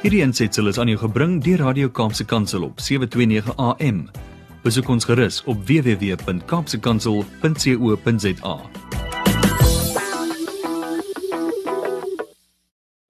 Hierdie 0.00 0.22
aansetsel 0.24 0.64
is 0.70 0.78
aan 0.80 0.88
jou 0.88 0.96
gebring 0.96 1.34
deur 1.44 1.60
Radio 1.60 1.90
Kaapse 1.92 2.24
Kansel 2.24 2.62
op 2.64 2.78
729 2.80 3.52
AM. 3.60 4.08
Besoek 4.64 4.88
ons 4.88 5.04
gerus 5.04 5.44
op 5.44 5.60
www.kapsekansel.co.za. 5.68 8.54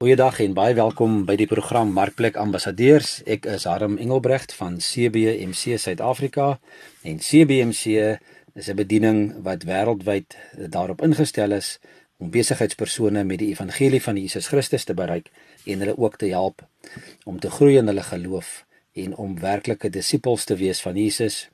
Goeiedag 0.02 0.42
en 0.42 0.50
baie 0.58 0.74
welkom 0.74 1.22
by 1.30 1.38
die 1.38 1.46
program 1.46 1.94
Markplek 1.94 2.34
Ambassadeurs. 2.42 3.22
Ek 3.22 3.46
is 3.46 3.70
Harm 3.70 3.94
Engelbrecht 4.02 4.50
van 4.58 4.82
CBMC 4.82 5.78
Suid-Afrika 5.78 6.58
en 7.06 7.22
CBMC 7.22 8.18
is 8.58 8.66
'n 8.66 8.74
bediening 8.74 9.46
wat 9.46 9.62
wêreldwyd 9.62 10.34
daarop 10.58 11.06
ingestel 11.06 11.54
is 11.54 11.78
om 12.18 12.30
besigheidspersone 12.30 13.24
met 13.24 13.38
die 13.38 13.54
evangelie 13.54 14.02
van 14.02 14.16
Jesus 14.16 14.46
Christus 14.50 14.84
te 14.84 14.94
bereik 14.94 15.30
en 15.64 15.78
hulle 15.78 15.98
ook 15.98 16.16
te 16.16 16.26
help 16.26 16.66
om 17.24 17.40
te 17.40 17.50
groei 17.50 17.76
in 17.78 17.86
hulle 17.86 18.02
geloof 18.02 18.64
en 18.92 19.16
om 19.16 19.38
werklike 19.40 19.90
disippels 19.90 20.44
te 20.44 20.56
wees 20.56 20.80
van 20.80 20.96
Jesus, 20.96 21.48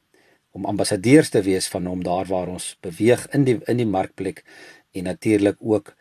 om 0.50 0.64
ambassadeurs 0.64 1.28
te 1.28 1.42
wees 1.42 1.68
van 1.68 1.86
hom 1.86 2.02
daar 2.02 2.26
waar 2.26 2.48
ons 2.48 2.76
beweeg 2.80 3.26
in 3.36 3.44
die 3.44 3.58
in 3.68 3.76
die 3.76 3.88
markplek 3.88 4.44
en 4.92 5.04
natuurlik 5.10 5.56
ook 5.60 5.94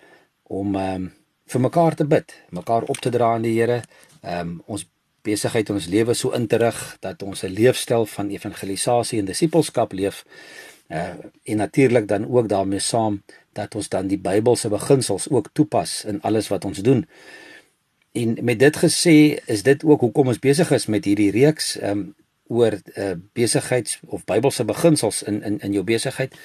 om 0.43 0.75
ehm 0.75 0.95
um, 0.95 1.13
vir 1.45 1.61
mekaar 1.61 1.93
te 1.95 2.05
bid, 2.09 2.31
mekaar 2.49 2.87
op 2.89 2.97
te 2.97 3.09
dra 3.13 3.35
aan 3.35 3.43
die 3.45 3.53
Here, 3.59 3.81
ehm 4.21 4.39
um, 4.39 4.61
ons 4.65 4.87
besigheid 5.25 5.69
ons 5.69 5.87
lewe 5.89 6.13
so 6.13 6.31
in 6.37 6.47
te 6.47 6.57
rig 6.61 6.79
dat 7.01 7.23
ons 7.23 7.43
'n 7.43 7.53
leefstyl 7.53 8.05
van 8.05 8.29
evangelisasie 8.29 9.19
en 9.19 9.25
disippelskap 9.25 9.93
leef 9.93 10.25
uh, 10.87 11.13
en 11.43 11.57
natuurlik 11.57 12.07
dan 12.07 12.27
ook 12.29 12.49
daarmee 12.49 12.79
saam 12.79 13.23
dat 13.53 13.75
ons 13.75 13.89
dan 13.89 14.07
die 14.07 14.17
Bybelse 14.17 14.69
beginsels 14.69 15.29
ook 15.29 15.49
toepas 15.53 16.03
in 16.05 16.21
alles 16.21 16.47
wat 16.47 16.65
ons 16.65 16.77
doen. 16.77 17.05
En 18.15 18.37
met 18.41 18.59
dit 18.59 18.77
gesê, 18.77 19.15
is 19.45 19.63
dit 19.63 19.83
ook 19.83 19.99
hoekom 19.99 20.31
ons 20.31 20.39
besig 20.39 20.69
is 20.71 20.85
met 20.87 21.03
hierdie 21.03 21.31
reeks 21.35 21.75
um 21.83 22.13
oor 22.47 22.77
uh, 22.93 23.11
besigheids 23.33 23.97
of 24.05 24.23
Bybelse 24.29 24.63
beginsels 24.63 25.23
in 25.23 25.41
in 25.43 25.59
in 25.59 25.73
jou 25.73 25.83
besigheid. 25.83 26.35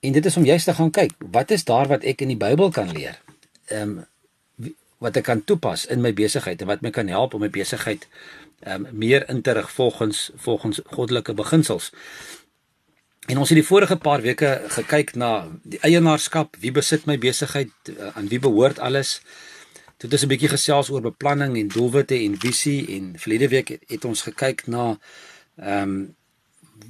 En 0.00 0.12
dit 0.12 0.24
is 0.24 0.36
om 0.36 0.44
juist 0.44 0.64
te 0.64 0.74
gaan 0.74 0.90
kyk, 0.90 1.12
wat 1.18 1.50
is 1.50 1.64
daar 1.64 1.90
wat 1.90 2.06
ek 2.08 2.22
in 2.24 2.32
die 2.32 2.40
Bybel 2.40 2.70
kan 2.70 2.92
leer? 2.92 3.20
Um 3.68 4.06
wat 5.04 5.18
ek 5.20 5.26
kan 5.28 5.44
toepas 5.44 5.84
in 5.92 6.00
my 6.00 6.14
besigheid 6.16 6.62
en 6.62 6.70
wat 6.70 6.80
my 6.80 6.90
kan 6.90 7.10
help 7.12 7.34
om 7.34 7.42
my 7.44 7.50
besigheid 7.52 8.06
um 8.64 8.86
meer 8.92 9.28
in 9.28 9.42
te 9.42 9.52
rig 9.52 9.70
volgens 9.72 10.30
volgens 10.46 10.80
goddelike 10.96 11.34
beginsels. 11.34 11.92
En 13.26 13.38
ons 13.40 13.48
het 13.48 13.56
die 13.60 13.66
vorige 13.66 13.96
paar 13.96 14.20
weke 14.20 14.62
gekyk 14.68 15.14
na 15.16 15.48
die 15.62 15.80
eienaarskap, 15.80 16.56
wie 16.60 16.72
besit 16.72 17.06
my 17.08 17.18
besigheid, 17.18 17.72
eh, 17.88 18.10
aan 18.14 18.28
wie 18.28 18.38
behoort 18.38 18.78
alles. 18.78 19.20
Toe 19.96 20.08
het 20.10 20.12
ons 20.12 20.24
'n 20.24 20.32
bietjie 20.32 20.48
gesels 20.48 20.90
oor 20.90 21.00
beplanning 21.00 21.56
en 21.56 21.68
doelwitte 21.68 22.14
en 22.14 22.38
visie 22.38 22.86
en 22.96 23.14
verlede 23.18 23.48
week 23.48 23.68
het 23.86 24.04
ons 24.04 24.22
gekyk 24.22 24.66
na 24.66 24.98
ehm 25.56 25.82
um, 25.82 26.14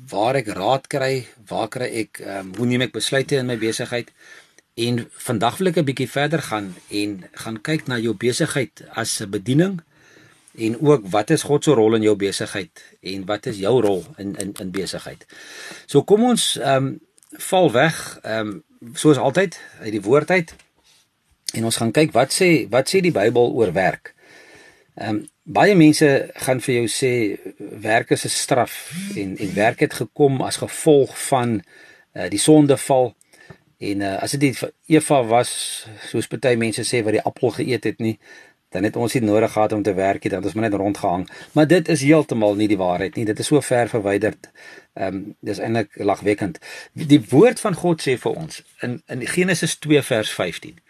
waar 0.08 0.34
ek 0.34 0.46
raad 0.46 0.86
kry, 0.86 1.26
waar 1.46 1.68
kry 1.68 1.88
ek 2.02 2.20
ehm 2.20 2.38
um, 2.38 2.54
hoe 2.56 2.66
neem 2.66 2.80
ek 2.80 2.92
besluite 2.92 3.36
in 3.36 3.46
my 3.46 3.58
besigheid? 3.58 4.12
En 4.74 5.08
vandag 5.10 5.58
wil 5.58 5.66
ek 5.66 5.76
'n 5.76 5.84
bietjie 5.84 6.10
verder 6.10 6.42
gaan 6.42 6.74
en 6.88 7.24
gaan 7.32 7.60
kyk 7.60 7.86
na 7.86 7.98
jou 7.98 8.14
besigheid 8.14 8.82
as 8.90 9.20
'n 9.20 9.30
bediening 9.30 9.80
en 10.54 10.80
ook 10.80 11.06
wat 11.10 11.30
is 11.30 11.42
God 11.42 11.64
se 11.64 11.70
rol 11.70 11.94
in 11.94 12.02
jou 12.02 12.16
besigheid 12.16 12.82
en 13.00 13.24
wat 13.24 13.46
is 13.46 13.58
jou 13.58 13.80
rol 13.80 14.04
in 14.16 14.36
in 14.36 14.52
in 14.60 14.70
besigheid. 14.70 15.26
So 15.86 16.02
kom 16.02 16.24
ons 16.24 16.56
ehm 16.56 16.86
um, 16.86 17.00
val 17.30 17.72
weg 17.72 18.18
ehm 18.22 18.48
um, 18.48 18.62
soos 18.94 19.16
altyd 19.16 19.60
uit 19.80 19.90
die 19.90 20.02
woord 20.02 20.30
uit 20.30 20.54
en 21.54 21.64
ons 21.64 21.76
gaan 21.76 21.92
kyk 21.92 22.12
wat 22.12 22.34
sê 22.34 22.50
wat 22.70 22.90
sê 22.90 23.00
die 23.04 23.14
Bybel 23.14 23.54
oor 23.54 23.72
werk. 23.72 24.14
Ehm 24.94 25.16
um, 25.16 25.22
baie 25.44 25.74
mense 25.76 26.08
gaan 26.46 26.60
vir 26.64 26.74
jou 26.74 26.86
sê 26.88 27.12
werk 27.84 28.10
is 28.16 28.24
'n 28.24 28.32
straf 28.32 28.92
en 29.16 29.36
en 29.38 29.54
werk 29.54 29.80
het 29.80 29.94
gekom 29.94 30.40
as 30.42 30.56
gevolg 30.56 31.12
van 31.28 31.60
uh, 32.16 32.28
die 32.28 32.38
sondeval 32.38 33.14
en 33.78 34.00
uh, 34.00 34.22
as 34.22 34.32
dit 34.32 34.62
Eva 34.86 35.24
was 35.24 35.50
soos 36.08 36.26
party 36.26 36.54
mense 36.56 36.82
sê 36.82 37.04
wat 37.04 37.12
die 37.12 37.26
appel 37.30 37.50
geëet 37.50 37.84
het 37.84 37.98
nie 37.98 38.18
dan 38.74 38.82
het 38.82 38.96
ons 38.96 39.12
nie 39.14 39.22
nodig 39.22 39.52
gehad 39.52 39.72
om 39.72 39.82
te 39.82 39.94
werk 39.94 40.22
nie, 40.22 40.30
dan 40.32 40.42
ons 40.42 40.54
maar 40.54 40.66
net 40.66 40.78
rondgehang. 40.78 41.28
Maar 41.52 41.66
dit 41.66 41.88
is 41.88 42.00
heeltemal 42.02 42.56
nie 42.58 42.66
die 42.68 42.78
waarheid 42.78 43.14
nie. 43.14 43.24
Dit 43.24 43.38
is 43.38 43.46
so 43.46 43.60
ver 43.62 43.88
verwyderd. 43.88 44.50
Ehm 44.94 45.14
um, 45.14 45.36
dis 45.40 45.58
eintlik 45.62 45.94
lagwekkend. 45.94 46.58
Die 46.92 47.20
woord 47.30 47.60
van 47.60 47.74
God 47.74 48.02
sê 48.02 48.16
vir 48.18 48.34
ons 48.42 48.62
in 48.82 49.02
in 49.06 49.22
Genesis 49.26 49.78
2 49.78 50.02
vers 50.02 50.30
15. 50.30 50.80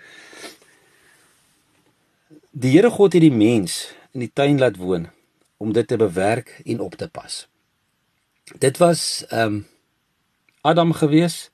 Die 2.57 2.71
Here 2.71 2.91
God 2.91 3.17
het 3.17 3.23
die 3.25 3.35
mens 3.35 3.89
in 4.15 4.23
die 4.23 4.31
tuin 4.31 4.61
laat 4.63 4.77
woon 4.79 5.09
om 5.59 5.73
dit 5.75 5.89
te 5.91 5.97
bewerk 5.99 6.61
en 6.65 6.85
op 6.85 6.93
te 6.95 7.09
pas. 7.11 7.49
Dit 8.63 8.79
was 8.79 9.25
ehm 9.29 9.55
um, 9.55 9.67
Adam 10.63 10.93
gewees 10.93 11.51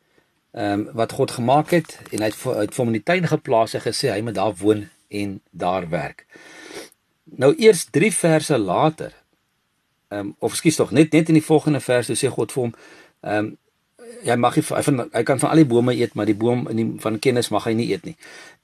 ehm 0.53 0.73
um, 0.73 0.83
wat 0.93 1.13
God 1.17 1.31
gemaak 1.31 1.73
het 1.73 1.97
en 2.11 2.21
hy 2.21 2.29
het 2.29 2.37
vir, 2.37 2.59
het 2.61 2.77
hom 2.77 2.93
in 2.93 2.99
die 2.99 3.03
tuin 3.03 3.25
geplaas 3.33 3.79
en 3.79 3.85
gesê 3.87 4.13
hy 4.13 4.21
moet 4.21 4.37
daar 4.37 4.53
woon 4.61 4.85
en 5.09 5.41
daar 5.51 5.89
werk. 5.89 6.27
Nou 7.25 7.55
eers 7.57 7.87
3 7.97 8.13
verse 8.13 8.59
later, 8.59 9.17
ehm 10.13 10.21
um, 10.21 10.37
of 10.39 10.61
skuis 10.61 10.77
tog 10.77 10.93
net 10.93 11.17
net 11.17 11.33
in 11.33 11.41
die 11.41 11.49
volgende 11.49 11.81
vers 11.81 12.13
sê 12.13 12.29
God 12.29 12.53
vir 12.53 12.63
hom, 12.67 12.77
ehm 13.25 13.39
um, 13.39 13.51
jy 14.29 14.37
mag 14.37 14.55
hy 14.55 14.69
van 14.69 15.09
hy 15.13 15.25
kan 15.25 15.41
van 15.41 15.49
al 15.51 15.65
die 15.65 15.71
bome 15.73 15.97
eet, 15.97 16.13
maar 16.15 16.29
die 16.29 16.37
boom 16.37 16.69
in 16.69 16.77
die 16.77 16.89
van 17.01 17.19
kennis 17.19 17.49
mag 17.49 17.65
hy 17.65 17.73
nie 17.73 17.89
eet 17.89 18.05
nie. 18.05 18.19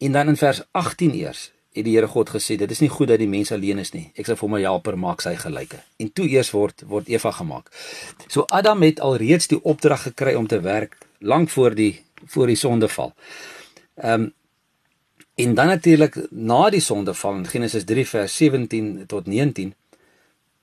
En 0.04 0.12
dan 0.12 0.28
in 0.28 0.36
vers 0.36 0.66
18 0.72 1.16
eers 1.16 1.52
het 1.76 1.84
die 1.84 1.94
Here 1.94 2.08
God 2.08 2.30
gesê, 2.34 2.56
dit 2.56 2.70
is 2.70 2.80
nie 2.80 2.88
goed 2.88 3.08
dat 3.08 3.18
die 3.18 3.28
mens 3.28 3.52
alleen 3.52 3.78
is 3.78 3.92
nie. 3.92 4.10
Ek 4.16 4.26
sal 4.26 4.36
vir 4.36 4.48
hom 4.48 4.56
'n 4.56 4.64
helper 4.64 4.96
maak 4.98 5.20
sy 5.20 5.36
gelyke. 5.36 5.78
En 5.98 6.12
toe 6.12 6.28
eers 6.28 6.50
word 6.50 6.82
word 6.86 7.08
Eva 7.08 7.30
gemaak. 7.30 7.70
So 8.28 8.44
Adam 8.48 8.82
het 8.82 9.00
alreeds 9.00 9.46
die 9.46 9.62
opdrag 9.62 10.02
gekry 10.02 10.34
om 10.34 10.46
te 10.46 10.60
werk 10.60 10.98
lank 11.20 11.50
voor 11.50 11.74
die 11.74 12.02
voor 12.26 12.46
die 12.46 12.56
sondeval. 12.56 13.12
Ehm 13.96 14.22
um, 14.22 14.32
En 15.36 15.54
dan 15.54 15.66
natuurlik 15.66 16.16
na 16.30 16.70
die 16.70 16.80
sondeval 16.80 17.34
in 17.34 17.46
Genesis 17.46 17.84
3 17.84 18.06
vers 18.06 18.36
17 18.36 19.04
tot 19.06 19.26
19 19.26 19.74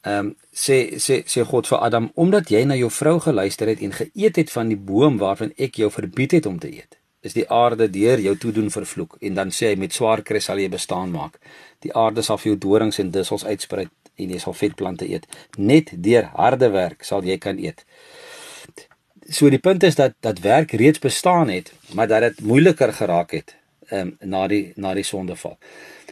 ehm 0.01 0.25
um, 0.25 0.35
sê 0.51 0.77
sê 0.97 1.21
sê 1.25 1.43
God 1.45 1.67
vir 1.67 1.77
Adam 1.77 2.11
omdat 2.13 2.49
jy 2.49 2.63
na 2.65 2.75
jou 2.75 2.89
vrou 2.91 3.19
geluister 3.19 3.67
het 3.67 3.79
en 3.79 3.93
geëet 3.93 4.35
het 4.35 4.51
van 4.51 4.67
die 4.67 4.77
boom 4.77 5.17
waarvan 5.17 5.53
ek 5.57 5.77
jou 5.79 5.91
verbied 5.91 6.31
het 6.31 6.45
om 6.45 6.57
te 6.59 6.73
eet 6.73 6.97
is 7.23 7.35
die 7.37 7.47
aarde 7.49 7.89
deur 7.89 8.19
jou 8.19 8.35
toedoen 8.45 8.69
vervloek 8.73 9.17
en 9.21 9.39
dan 9.39 9.51
sê 9.51 9.71
hy 9.71 9.79
met 9.79 9.95
swaar 9.95 10.23
kry 10.27 10.41
sal 10.43 10.61
jy 10.61 10.69
bestaan 10.69 11.11
maak 11.15 11.39
die 11.85 11.93
aarde 12.03 12.23
sal 12.25 12.39
vir 12.41 12.53
jou 12.53 12.59
dorings 12.67 12.99
en 12.99 13.11
dussels 13.11 13.45
uitsprei 13.45 13.87
en 14.15 14.35
jy 14.35 14.39
sal 14.39 14.53
vetplante 14.53 15.09
eet 15.09 15.27
net 15.57 15.95
deur 16.07 16.29
harde 16.37 16.69
werk 16.77 17.03
sal 17.03 17.25
jy 17.25 17.39
kan 17.47 17.59
eet 17.59 17.85
so 19.29 19.49
die 19.49 19.63
punt 19.69 19.83
is 19.83 19.99
dat 19.99 20.19
dat 20.21 20.43
werk 20.45 20.77
reeds 20.83 20.99
bestaan 20.99 21.49
het 21.49 21.73
maar 21.93 22.07
dat 22.07 22.27
dit 22.27 22.47
moeiliker 22.51 22.93
geraak 22.93 23.37
het 23.39 23.57
ehm 23.93 24.13
um, 24.21 24.29
na 24.29 24.47
die 24.47 24.73
na 24.75 24.93
die 24.93 25.03
sondeval. 25.03 25.57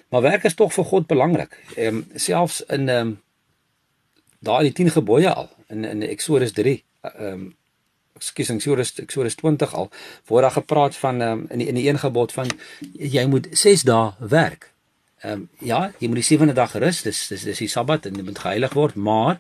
Maar 0.10 0.22
werk 0.22 0.44
is 0.44 0.56
tog 0.56 0.74
vir 0.74 0.86
God 0.86 1.08
belangrik. 1.08 1.58
Ehm 1.76 1.96
um, 1.96 2.06
selfs 2.16 2.62
in 2.62 2.90
ehm 2.90 3.08
um, 3.08 3.22
daar 4.40 4.60
in 4.60 4.74
die 4.74 4.86
10 4.86 4.92
gebooie 4.92 5.34
al 5.34 5.50
in 5.68 5.84
in 5.84 6.02
Eksodus 6.02 6.52
3 6.52 6.84
ehm 7.02 7.26
um, 7.26 7.56
ekskuus 8.20 8.50
in 8.50 8.60
Eksodus 8.60 8.94
Eksodus 9.00 9.36
20 9.36 9.74
al 9.74 9.90
word 10.30 10.48
daar 10.48 10.58
gepraat 10.58 10.96
van 10.96 11.22
um, 11.22 11.46
in 11.50 11.64
die 11.64 11.68
in 11.68 11.80
die 11.80 11.88
een 11.88 12.00
gebod 12.00 12.34
van 12.36 12.52
jy 12.92 13.26
moet 13.26 13.48
6 13.52 13.84
dae 13.88 14.12
werk. 14.20 14.72
Ehm 15.22 15.34
um, 15.34 15.50
ja, 15.60 15.92
jy 16.00 16.08
moet 16.08 16.22
die 16.22 16.30
sewende 16.30 16.54
dag 16.58 16.74
rus. 16.74 17.02
Dis 17.06 17.28
dis 17.30 17.44
dis 17.44 17.64
die 17.64 17.70
Sabbat 17.70 18.06
en 18.06 18.14
dit 18.18 18.26
moet 18.26 18.40
geheilig 18.40 18.74
word, 18.74 18.96
maar 18.96 19.40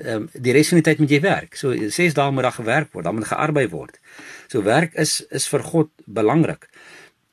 ehm 0.00 0.16
um, 0.16 0.28
die 0.32 0.52
res 0.52 0.68
van 0.72 0.80
die 0.80 0.86
tyd 0.90 1.00
moet 1.00 1.14
jy 1.14 1.20
werk. 1.24 1.56
So 1.56 1.72
6 1.72 2.14
dae 2.14 2.32
moet 2.32 2.48
daar 2.48 2.58
gewerk 2.58 2.92
word, 2.92 3.04
dan 3.04 3.16
moet 3.16 3.30
gearbei 3.32 3.68
word. 3.68 4.00
So 4.48 4.62
werk 4.62 4.94
is 4.94 5.20
is 5.30 5.48
vir 5.48 5.64
God 5.72 5.90
belangrik. 6.04 6.68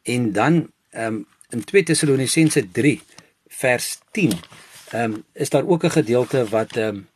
En 0.03 0.31
dan 0.31 0.67
ehm 0.91 1.19
um, 1.19 1.25
in 1.49 1.63
2 1.63 1.83
Tessalonisense 1.83 2.65
3 2.71 3.01
vers 3.47 3.99
10 4.11 4.33
ehm 4.91 5.03
um, 5.03 5.23
is 5.33 5.49
daar 5.49 5.67
ook 5.67 5.83
'n 5.83 5.95
gedeelte 5.99 6.45
wat 6.49 6.75
ehm 6.77 6.95
um, 6.95 7.07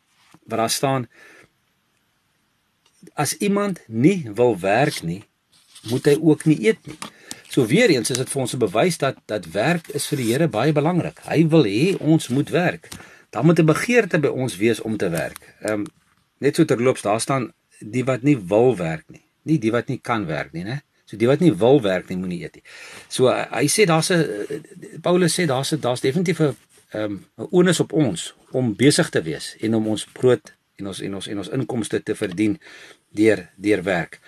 wat 0.44 0.58
daar 0.58 0.70
staan 0.70 1.08
as 3.14 3.36
iemand 3.36 3.80
nie 3.86 4.30
wil 4.34 4.58
werk 4.58 5.02
nie, 5.02 5.22
moet 5.90 6.06
hy 6.06 6.16
ook 6.20 6.44
nie 6.44 6.58
eet 6.68 6.86
nie. 6.86 6.98
So 7.52 7.66
weer 7.68 7.90
eens 7.92 8.10
is 8.10 8.16
dit 8.16 8.30
vir 8.30 8.40
ons 8.40 8.54
'n 8.54 8.58
bewys 8.58 8.98
dat 8.98 9.16
dat 9.26 9.46
werk 9.52 9.88
is 9.88 10.06
vir 10.06 10.18
die 10.18 10.32
Here 10.32 10.48
baie 10.48 10.72
belangrik. 10.72 11.20
Hy 11.28 11.48
wil 11.48 11.64
hê 11.64 11.96
ons 12.00 12.28
moet 12.28 12.48
werk. 12.50 12.88
Daar 13.30 13.44
moet 13.44 13.58
'n 13.58 13.66
begeerte 13.66 14.18
by 14.18 14.28
ons 14.28 14.56
wees 14.56 14.80
om 14.80 14.96
te 14.96 15.08
werk. 15.08 15.54
Ehm 15.60 15.72
um, 15.72 15.86
net 16.38 16.56
so 16.56 16.64
terloops, 16.64 17.02
daar 17.02 17.20
staan 17.20 17.52
die 17.78 18.04
wat 18.04 18.22
nie 18.22 18.38
wil 18.38 18.76
werk 18.76 19.04
nie, 19.08 19.22
nie 19.42 19.58
die 19.58 19.70
wat 19.70 19.88
nie 19.88 19.98
kan 20.02 20.26
werk 20.26 20.52
nie, 20.52 20.64
né? 20.64 20.82
So 21.04 21.16
die 21.16 21.26
wat 21.26 21.40
nie 21.40 21.52
wil 21.52 21.80
werk 21.82 22.08
nie, 22.08 22.16
moenie 22.16 22.42
eet 22.42 22.54
nie. 22.54 22.62
So 23.08 23.28
uh, 23.28 23.46
hy 23.50 23.66
sê 23.68 23.84
daar's 23.84 24.10
'n 24.10 24.26
Paulus 25.02 25.34
sê 25.34 25.46
daar's 25.46 25.70
daar's 25.70 26.00
definitief 26.00 26.40
'n 26.40 26.56
ehm, 26.92 27.12
'n 27.12 27.24
um, 27.36 27.46
onus 27.50 27.80
op 27.80 27.92
ons 27.92 28.34
om 28.50 28.76
besig 28.76 29.08
te 29.08 29.22
wees 29.22 29.56
en 29.60 29.74
om 29.74 29.86
ons 29.86 30.06
brood 30.12 30.54
en 30.76 30.86
ons 30.86 31.00
en 31.00 31.14
ons 31.14 31.26
en 31.26 31.38
ons 31.38 31.48
inkomste 31.48 32.02
te 32.02 32.14
verdien 32.14 32.60
deur 33.12 33.46
deur 33.56 33.82
werk. 33.82 34.20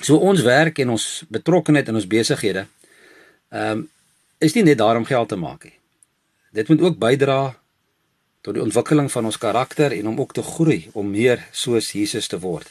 So 0.00 0.16
ons 0.16 0.42
werk 0.44 0.78
en 0.78 0.94
ons 0.96 1.24
betrokkeheid 1.28 1.88
in 1.88 2.00
ons 2.00 2.08
besighede 2.08 2.66
ehm 3.50 3.70
um, 3.70 3.88
is 4.38 4.52
nie 4.52 4.66
net 4.66 4.76
daarom 4.78 5.04
geld 5.08 5.28
te 5.28 5.36
maak 5.40 5.64
nie. 5.64 5.78
dit 6.52 6.68
moet 6.68 6.80
ook 6.80 6.98
bydra 6.98 7.40
tot 8.40 8.54
die 8.54 8.62
ontwikkeling 8.62 9.08
van 9.12 9.24
ons 9.24 9.38
karakter 9.38 9.92
en 9.92 10.08
om 10.08 10.20
ook 10.20 10.32
te 10.32 10.42
groei 10.42 10.88
om 10.92 11.10
meer 11.10 11.42
soos 11.52 11.90
Jesus 11.92 12.28
te 12.30 12.38
word. 12.38 12.68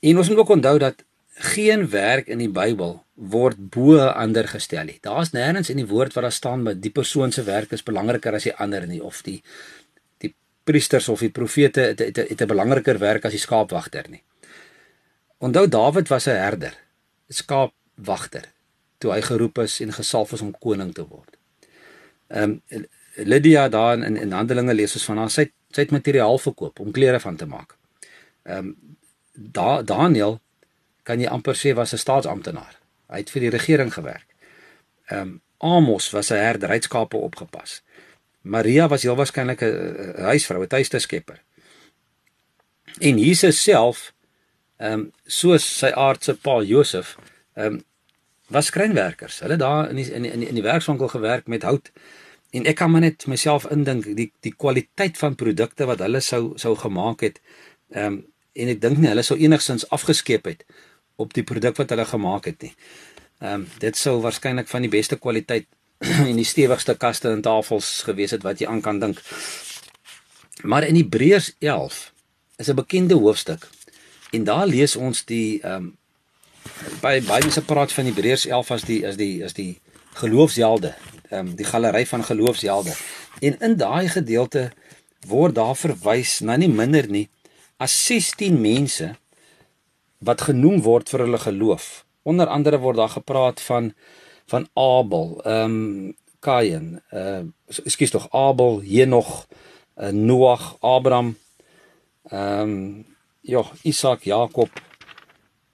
En 0.00 0.18
ons 0.18 0.28
moet 0.28 0.38
ook 0.38 0.54
onthou 0.56 0.78
dat 0.78 1.04
geen 1.52 1.88
werk 1.90 2.26
in 2.32 2.40
die 2.42 2.50
Bybel 2.50 2.96
word 3.14 3.58
bo 3.58 3.98
ander 3.98 4.48
gestel 4.50 4.88
nie. 4.88 4.98
Daar's 5.02 5.34
nêrens 5.34 5.70
in 5.70 5.78
die 5.78 5.86
woord 5.86 6.14
wat 6.16 6.26
daar 6.26 6.34
staan 6.34 6.64
dat 6.66 6.80
die 6.82 6.94
persoon 6.94 7.34
se 7.34 7.44
werk 7.46 7.74
is 7.74 7.86
belangriker 7.86 8.34
as 8.34 8.46
die 8.48 8.54
ander 8.54 8.86
nie 8.86 9.02
of 9.02 9.22
die 9.26 9.42
priesters 10.68 11.08
of 11.08 11.24
die 11.24 11.32
profete 11.32 11.80
het, 11.80 11.98
het, 12.04 12.16
het, 12.16 12.28
het 12.28 12.42
'n 12.42 12.52
belangriker 12.52 12.98
werk 12.98 13.24
as 13.24 13.36
die 13.36 13.46
skaapwagter 13.46 14.08
nie. 14.08 14.22
Onthou 15.38 15.66
Dawid 15.68 16.08
was 16.08 16.26
'n 16.26 16.40
herder, 16.44 16.74
'n 17.28 17.32
skaapwagter 17.32 18.52
toe 18.98 19.12
hy 19.12 19.20
geroep 19.22 19.58
is 19.58 19.80
en 19.80 19.92
gesalf 19.92 20.32
is 20.32 20.40
om 20.40 20.54
koning 20.58 20.94
te 20.94 21.06
word. 21.06 21.36
Ehm 22.28 22.60
um, 22.68 22.86
Lydia 23.18 23.68
daar 23.68 23.98
in 23.98 24.16
in 24.16 24.32
Handelinge 24.32 24.74
lees 24.74 24.94
ons 24.94 25.04
van 25.04 25.18
haar 25.18 25.30
sy 25.30 25.50
sy 25.70 25.80
het 25.80 25.90
materiaal 25.90 26.38
verkoop 26.38 26.80
om 26.80 26.92
klere 26.92 27.20
van 27.20 27.36
te 27.36 27.46
maak. 27.46 27.76
Ehm 28.42 28.58
um, 28.58 28.96
da 29.32 29.82
Daniel 29.82 30.40
kan 31.02 31.20
jy 31.20 31.28
amper 31.28 31.56
sê 31.56 31.74
was 31.74 31.92
'n 31.92 32.04
staatsamptenaar. 32.04 32.78
Hy 33.08 33.18
het 33.18 33.30
vir 33.30 33.40
die 33.40 33.50
regering 33.50 33.92
gewerk. 33.94 34.26
Ehm 35.06 35.20
um, 35.20 35.40
Amos 35.58 36.10
was 36.10 36.30
'n 36.30 36.34
herder, 36.34 36.68
hy 36.68 36.74
het 36.74 36.84
skape 36.84 37.16
opgepas. 37.16 37.82
Maria 38.48 38.88
was 38.88 39.02
heel 39.02 39.16
waarskynlik 39.16 39.60
'n 39.62 40.22
huisvrou, 40.32 40.62
'n 40.62 40.66
tuiste 40.68 40.98
skepper. 40.98 41.42
En 42.98 43.18
Jesus 43.18 43.62
self 43.62 44.12
ehm 44.76 44.92
um, 44.92 45.12
soos 45.26 45.78
sy 45.78 45.90
aardse 45.90 46.34
pa 46.34 46.62
Josef 46.62 47.16
ehm 47.54 47.66
um, 47.66 47.82
was 48.48 48.66
skrynwerkers. 48.66 49.40
Hulle 49.40 49.56
daar 49.56 49.90
in 49.90 49.96
die, 49.96 50.12
in 50.12 50.22
die, 50.22 50.48
in 50.48 50.54
die 50.54 50.62
werkswinkel 50.62 51.08
gewerk 51.08 51.46
met 51.46 51.62
hout. 51.62 51.90
En 52.50 52.64
ek 52.64 52.76
kan 52.80 52.90
maar 52.90 53.00
net 53.00 53.26
myself 53.26 53.66
indink 53.70 54.04
die 54.16 54.32
die 54.40 54.54
kwaliteit 54.56 55.18
van 55.18 55.34
produkte 55.34 55.84
wat 55.84 55.98
hulle 55.98 56.20
sou 56.20 56.52
sou 56.56 56.76
gemaak 56.76 57.20
het. 57.20 57.40
Ehm 57.90 58.12
um, 58.12 58.26
en 58.58 58.68
ek 58.68 58.80
dink 58.80 58.98
nie 58.98 59.10
hulle 59.10 59.22
sou 59.22 59.36
enigsins 59.38 59.84
afgeskeep 59.94 60.48
het 60.50 60.64
op 61.16 61.34
die 61.34 61.44
produk 61.46 61.76
wat 61.78 61.90
hulle 61.90 62.04
gemaak 62.04 62.48
het 62.50 62.62
nie. 62.62 62.74
Ehm 63.38 63.54
um, 63.54 63.66
dit 63.78 63.96
sou 63.96 64.20
waarskynlik 64.22 64.68
van 64.68 64.86
die 64.86 64.90
beste 64.90 65.18
kwaliteit 65.18 65.66
en 66.30 66.36
die 66.36 66.46
stewigste 66.46 66.94
kaste 66.96 67.30
en 67.30 67.42
tafels 67.42 68.02
gewees 68.06 68.34
het 68.36 68.42
wat 68.46 68.60
jy 68.60 68.68
aan 68.70 68.80
kan 68.80 68.98
dink. 68.98 69.22
Maar 70.62 70.86
in 70.86 70.98
Hebreërs 70.98 71.54
11 71.58 72.12
is 72.56 72.68
'n 72.68 72.74
bekende 72.74 73.14
hoofstuk. 73.14 73.68
En 74.30 74.44
daar 74.44 74.66
lees 74.66 74.96
ons 74.96 75.24
die 75.24 75.60
ehm 75.62 75.74
um, 75.74 75.96
by 77.00 77.20
baie 77.22 77.42
mense 77.42 77.62
praat 77.64 77.92
van 77.92 78.04
Hebreërs 78.04 78.46
11 78.46 78.70
as 78.70 78.82
die 78.82 79.06
as 79.06 79.16
die 79.16 79.44
as 79.44 79.52
die 79.52 79.80
geloofshelde, 80.14 80.94
ehm 81.30 81.46
um, 81.46 81.54
die 81.54 81.64
galery 81.64 82.06
van 82.06 82.24
geloofshelde. 82.24 82.94
En 83.40 83.58
in 83.60 83.76
daai 83.76 84.08
gedeelte 84.08 84.72
word 85.26 85.54
daar 85.54 85.76
verwys 85.76 86.40
na 86.40 86.56
nie 86.56 86.68
minder 86.68 87.08
nie 87.08 87.28
as 87.76 87.94
16 88.06 88.60
mense 88.60 89.14
wat 90.18 90.40
genoem 90.40 90.82
word 90.82 91.08
vir 91.08 91.20
hulle 91.20 91.38
geloof. 91.38 92.04
Onder 92.22 92.46
andere 92.46 92.78
word 92.78 92.96
daar 92.96 93.14
gepraat 93.14 93.60
van 93.60 93.92
van 94.48 94.68
Abel, 94.74 95.40
ehm 95.44 95.64
um, 95.64 96.16
Kain, 96.40 97.02
uh 97.10 97.42
ekskuus 97.66 98.12
tog 98.14 98.28
Abel, 98.30 98.80
Henog, 98.86 99.46
uh, 99.98 100.12
Noag, 100.14 100.76
Abraham, 100.80 101.36
ehm 102.30 102.60
um, 102.60 103.06
ja, 103.40 103.64
Isak, 103.82 104.22
Jakob. 104.22 104.70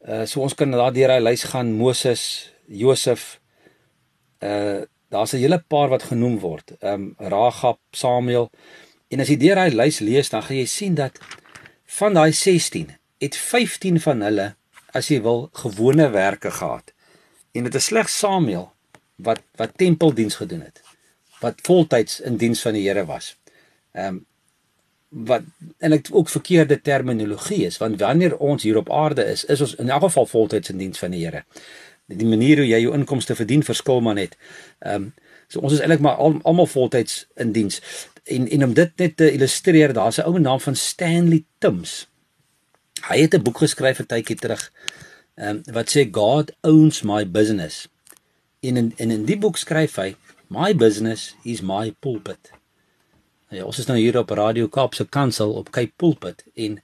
Uh 0.00 0.24
so 0.26 0.40
ons 0.40 0.54
kan 0.54 0.70
daar 0.70 0.92
deur 0.92 1.12
hy 1.12 1.20
lys 1.20 1.44
gaan 1.52 1.74
Moses, 1.76 2.52
Josef. 2.66 3.40
Uh 4.40 4.82
daar's 5.12 5.32
'n 5.32 5.44
hele 5.44 5.58
paar 5.68 5.88
wat 5.88 6.10
genoem 6.10 6.38
word. 6.38 6.74
Ehm 6.80 6.94
um, 6.94 7.14
Ragab, 7.18 7.78
Samuel. 7.90 8.50
En 9.08 9.20
as 9.20 9.28
jy 9.28 9.36
deur 9.36 9.60
hy 9.60 9.68
lys 9.70 10.00
lees, 10.00 10.30
dan 10.30 10.42
gaan 10.42 10.56
jy 10.56 10.66
sien 10.66 10.94
dat 10.94 11.18
van 11.84 12.14
daai 12.14 12.32
16 12.32 12.96
het 13.18 13.36
15 13.36 14.00
van 14.00 14.20
hulle 14.20 14.54
as 14.92 15.08
jy 15.08 15.20
wil 15.22 15.48
gewone 15.52 16.08
werke 16.10 16.50
gehad. 16.50 16.93
En 17.54 17.66
dit 17.66 17.74
is 17.74 17.90
slegs 17.90 18.18
Samuel 18.18 18.72
wat 19.22 19.42
wat 19.54 19.76
tempeldiens 19.78 20.34
gedoen 20.34 20.60
het. 20.66 20.82
Wat 21.40 21.60
voltyds 21.62 22.20
in 22.20 22.36
diens 22.36 22.62
van 22.66 22.74
die 22.74 22.86
Here 22.88 23.04
was. 23.06 23.34
Ehm 23.92 24.06
um, 24.06 24.24
wat 25.14 25.42
en 25.78 25.92
ek 25.94 26.08
ook 26.10 26.28
verkeerde 26.28 26.80
terminologie 26.82 27.60
is 27.66 27.76
want 27.78 28.00
wanneer 28.00 28.32
ons 28.36 28.62
hier 28.66 28.76
op 28.76 28.90
aarde 28.90 29.24
is, 29.30 29.44
is 29.44 29.60
ons 29.60 29.74
in 29.78 29.88
elk 29.88 30.02
geval 30.02 30.26
voltyds 30.26 30.72
in 30.72 30.80
diens 30.82 30.98
van 30.98 31.14
die 31.14 31.22
Here. 31.24 31.44
Die 32.06 32.26
manier 32.26 32.56
hoe 32.56 32.66
jy 32.66 32.80
jou 32.82 32.94
inkomste 32.94 33.36
verdien 33.38 33.62
verskil 33.62 34.00
maar 34.00 34.18
net. 34.18 34.34
Ehm 34.78 34.94
um, 34.94 35.12
so 35.48 35.60
ons 35.60 35.72
is 35.72 35.78
eintlik 35.78 36.00
maar 36.00 36.16
al, 36.16 36.40
almal 36.42 36.66
voltyds 36.66 37.26
in 37.34 37.52
diens. 37.52 37.80
En 38.24 38.48
en 38.48 38.64
om 38.64 38.74
dit 38.74 38.96
net 38.96 39.16
te 39.16 39.30
illustreer, 39.32 39.92
daar's 39.92 40.18
'n 40.18 40.26
ou 40.26 40.38
naam 40.38 40.60
van 40.60 40.76
Stanley 40.76 41.44
Timms 41.58 42.08
Hy 43.04 43.18
het 43.20 43.34
'n 43.34 43.42
boek 43.42 43.58
geskryf 43.58 43.98
'n 44.00 44.06
tydjie 44.06 44.36
terug 44.36 44.72
um, 45.36 45.62
wat 45.72 45.92
sê 45.92 46.06
God 46.10 46.52
owns 46.60 47.02
my 47.02 47.24
business. 47.26 47.88
En 48.60 48.76
in 48.76 48.92
in 48.96 49.10
in 49.10 49.24
die 49.28 49.38
boek 49.38 49.56
skryf 49.60 49.96
hy 50.00 50.14
my 50.48 50.74
business 50.74 51.34
is 51.44 51.62
my 51.62 51.94
pulpit. 52.00 52.52
Ja, 53.54 53.64
ons 53.64 53.78
is 53.78 53.86
nou 53.86 53.98
hier 53.98 54.16
op 54.18 54.30
Radio 54.34 54.68
Kaapse 54.68 55.06
Kansel 55.06 55.52
op 55.52 55.70
Cape 55.70 55.92
Pulpit 55.96 56.44
en 56.54 56.80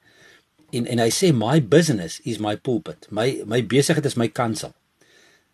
en 0.70 0.86
en 0.86 1.02
hy 1.02 1.08
sê 1.10 1.32
my 1.34 1.58
business 1.62 2.20
is 2.24 2.38
my 2.38 2.56
pulpit. 2.56 3.08
My 3.10 3.42
my 3.46 3.62
besigheid 3.66 4.06
is 4.06 4.18
my 4.18 4.28
kansel. 4.28 4.74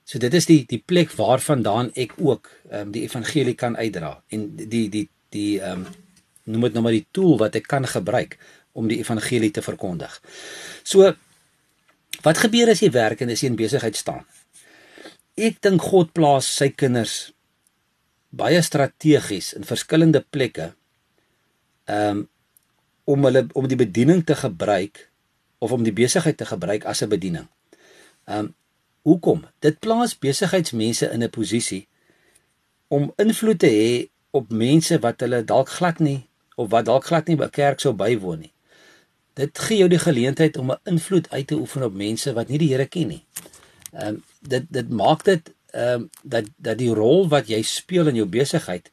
So 0.05 0.21
dit 0.23 0.35
is 0.35 0.47
die 0.47 0.65
die 0.69 0.83
plek 0.85 1.15
waarvandaan 1.17 1.91
ek 1.97 2.15
ook 2.21 2.51
um, 2.71 2.93
die 2.93 3.07
evangelie 3.07 3.57
kan 3.59 3.77
uitdra 3.77 4.19
en 4.29 4.51
die 4.57 4.89
die 4.89 5.09
die 5.35 5.61
ehm 5.61 5.87
um, 5.87 6.05
noem 6.47 6.69
dit 6.69 6.77
nou 6.77 6.83
maar 6.85 6.95
die 6.95 7.09
tool 7.11 7.41
wat 7.41 7.57
ek 7.59 7.65
kan 7.67 7.87
gebruik 7.91 8.37
om 8.79 8.87
die 8.87 9.01
evangelie 9.03 9.51
te 9.51 9.65
verkondig. 9.65 10.21
So 10.87 11.09
wat 12.23 12.39
gebeur 12.39 12.71
as 12.73 12.83
jy 12.83 12.91
werk 12.95 13.21
en 13.21 13.31
as 13.31 13.43
jy 13.43 13.51
in 13.51 13.59
besigheid 13.59 13.97
staan? 13.97 14.25
Ek 15.37 15.61
dink 15.61 15.83
God 15.83 16.13
plaas 16.17 16.49
sy 16.49 16.71
kinders 16.73 17.33
baie 18.37 18.61
strategies 18.63 19.53
in 19.57 19.67
verskillende 19.69 20.25
plekke 20.31 20.73
um 21.87 22.27
om 23.07 23.23
hulle 23.23 23.45
om 23.55 23.69
die 23.71 23.79
bediening 23.79 24.25
te 24.27 24.35
gebruik 24.35 25.05
of 25.63 25.71
om 25.73 25.85
die 25.87 25.95
besigheid 25.95 26.37
te 26.37 26.47
gebruik 26.49 26.85
as 26.85 27.03
'n 27.03 27.09
bediening. 27.09 27.47
Um 28.27 28.55
hoekom? 29.07 29.45
Dit 29.61 29.79
plaas 29.79 30.19
besigheidsmense 30.19 31.11
in 31.13 31.23
'n 31.23 31.31
posisie 31.31 31.87
om 32.89 33.13
invloed 33.17 33.59
te 33.59 33.71
hê 33.71 34.09
op 34.31 34.51
mense 34.51 34.99
wat 34.99 35.21
hulle 35.21 35.45
dalk 35.45 35.69
glad 35.69 35.99
nie 35.99 36.27
of 36.57 36.71
wat 36.71 36.87
dalk 36.87 37.05
glad 37.05 37.27
nie 37.29 37.37
by 37.37 37.49
kerk 37.49 37.81
sou 37.81 37.93
bywoon 37.93 38.41
nie 38.41 38.53
dit 39.37 39.59
gee 39.69 39.83
jou 39.83 39.89
die 39.93 40.01
geleentheid 40.01 40.57
om 40.57 40.71
'n 40.73 40.81
invloed 40.85 41.31
uit 41.31 41.47
te 41.47 41.55
oefen 41.55 41.83
op 41.83 41.95
mense 41.95 42.33
wat 42.33 42.49
nie 42.49 42.59
die 42.59 42.73
Here 42.73 42.87
ken 42.87 43.09
nie. 43.09 43.25
Ehm 43.93 44.09
um, 44.09 44.23
dit 44.41 44.65
dit 44.69 44.89
maak 44.91 45.25
dit 45.25 45.53
ehm 45.71 45.93
um, 45.93 46.11
dat 46.23 46.45
dat 46.57 46.79
die 46.79 46.95
rol 46.95 47.29
wat 47.29 47.49
jy 47.49 47.63
speel 47.63 48.07
in 48.07 48.15
jou 48.15 48.27
besigheid 48.27 48.91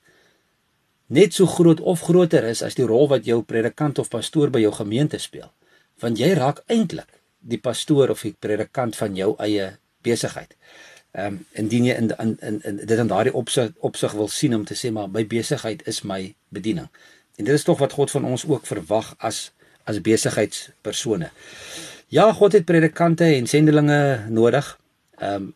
net 1.08 1.34
so 1.34 1.46
groot 1.46 1.80
of 1.80 2.02
groter 2.02 2.44
is 2.44 2.62
as 2.62 2.76
die 2.76 2.86
rol 2.86 3.08
wat 3.08 3.26
jou 3.26 3.42
predikant 3.44 4.00
of 4.00 4.10
pastoor 4.10 4.50
by 4.50 4.60
jou 4.60 4.72
gemeente 4.74 5.18
speel. 5.18 5.52
Want 6.00 6.18
jy 6.18 6.34
raak 6.34 6.64
eintlik 6.66 7.20
die 7.40 7.60
pastoor 7.60 8.10
of 8.10 8.22
die 8.22 8.36
predikant 8.40 8.96
van 8.96 9.16
jou 9.16 9.36
eie 9.38 9.78
besigheid. 10.02 10.56
Ehm 11.12 11.26
um, 11.26 11.46
indien 11.52 11.86
jy 11.86 11.96
in 11.96 12.14
in 12.20 12.38
in, 12.42 12.62
in 12.64 12.86
dit 12.86 13.00
in 13.00 13.08
daardie 13.08 13.34
opsig 13.34 13.72
opsig 13.80 14.12
wil 14.12 14.28
sien 14.28 14.56
om 14.56 14.66
te 14.66 14.76
sê 14.76 14.92
maar 14.92 15.10
my 15.10 15.28
besigheid 15.28 15.88
is 15.88 16.02
my 16.02 16.36
bediening. 16.50 16.88
En 17.36 17.46
dit 17.46 17.54
is 17.54 17.64
tog 17.64 17.80
wat 17.80 17.94
God 17.94 18.12
van 18.12 18.26
ons 18.26 18.46
ook 18.46 18.66
verwag 18.66 19.16
as 19.18 19.52
as 19.90 20.02
besigheidspersone. 20.02 21.32
Ja, 22.14 22.32
God 22.34 22.54
het 22.54 22.66
predikante 22.66 23.26
en 23.26 23.48
sendelinge 23.48 24.26
nodig. 24.30 24.78
Ehm 25.18 25.34
um, 25.34 25.54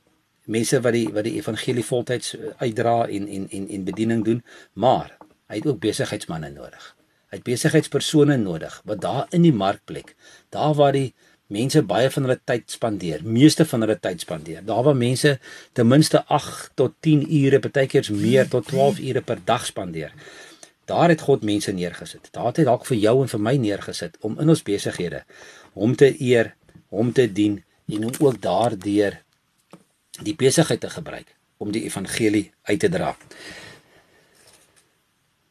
mense 0.47 0.79
wat 0.79 0.95
die 0.95 1.07
wat 1.11 1.25
die 1.27 1.35
evangelie 1.35 1.83
voltyds 1.83 2.35
uitdra 2.57 3.07
en 3.11 3.27
en 3.27 3.47
en 3.51 3.65
en 3.67 3.83
bediening 3.83 4.23
doen, 4.23 4.43
maar 4.73 5.17
hy 5.51 5.59
het 5.59 5.67
ook 5.67 5.81
besigheidsmense 5.83 6.53
nodig. 6.55 6.85
Hy 7.27 7.39
het 7.39 7.43
besigheidspersone 7.43 8.37
nodig 8.39 8.81
wat 8.87 9.01
daar 9.03 9.25
in 9.35 9.43
die 9.43 9.53
markplek, 9.53 10.15
daar 10.55 10.73
waar 10.79 10.95
die 10.95 11.11
mense 11.51 11.81
baie 11.87 12.09
van 12.11 12.27
hulle 12.27 12.39
tyd 12.43 12.71
spandeer, 12.71 13.23
meeste 13.23 13.65
van 13.67 13.83
hulle 13.83 13.97
tyd 13.99 14.23
spandeer. 14.23 14.63
Daar 14.67 14.83
waar 14.83 14.95
mense 14.95 15.37
ten 15.75 15.87
minste 15.87 16.23
8 16.25 16.71
tot 16.75 16.95
10 16.99 17.23
ure, 17.43 17.59
partykeers 17.63 18.09
meer 18.09 18.47
tot 18.51 18.67
12 18.67 18.99
ure 18.99 19.21
per 19.21 19.39
dag 19.45 19.65
spandeer. 19.65 20.11
Daar 20.87 21.11
het 21.11 21.21
God 21.21 21.43
mense 21.43 21.71
neergesit. 21.75 22.29
Daar 22.31 22.51
het 22.51 22.61
hy 22.61 22.65
dalk 22.67 22.85
vir 22.87 22.97
jou 22.97 23.15
en 23.21 23.31
vir 23.31 23.41
my 23.43 23.55
neergesit 23.59 24.17
om 24.23 24.37
in 24.39 24.49
ons 24.53 24.63
besighede 24.63 25.23
hom 25.75 25.95
te 25.99 26.13
eer, 26.23 26.53
hom 26.95 27.11
te 27.13 27.27
dien 27.27 27.59
en 27.91 28.05
om 28.07 28.13
ook 28.23 28.39
daardeur 28.41 29.19
die 30.23 30.35
besigheid 30.35 30.79
te 30.81 30.89
gebruik 30.89 31.35
om 31.57 31.71
die 31.75 31.83
evangelie 31.89 32.51
uit 32.69 32.79
te 32.79 32.89
dra. 32.89 33.15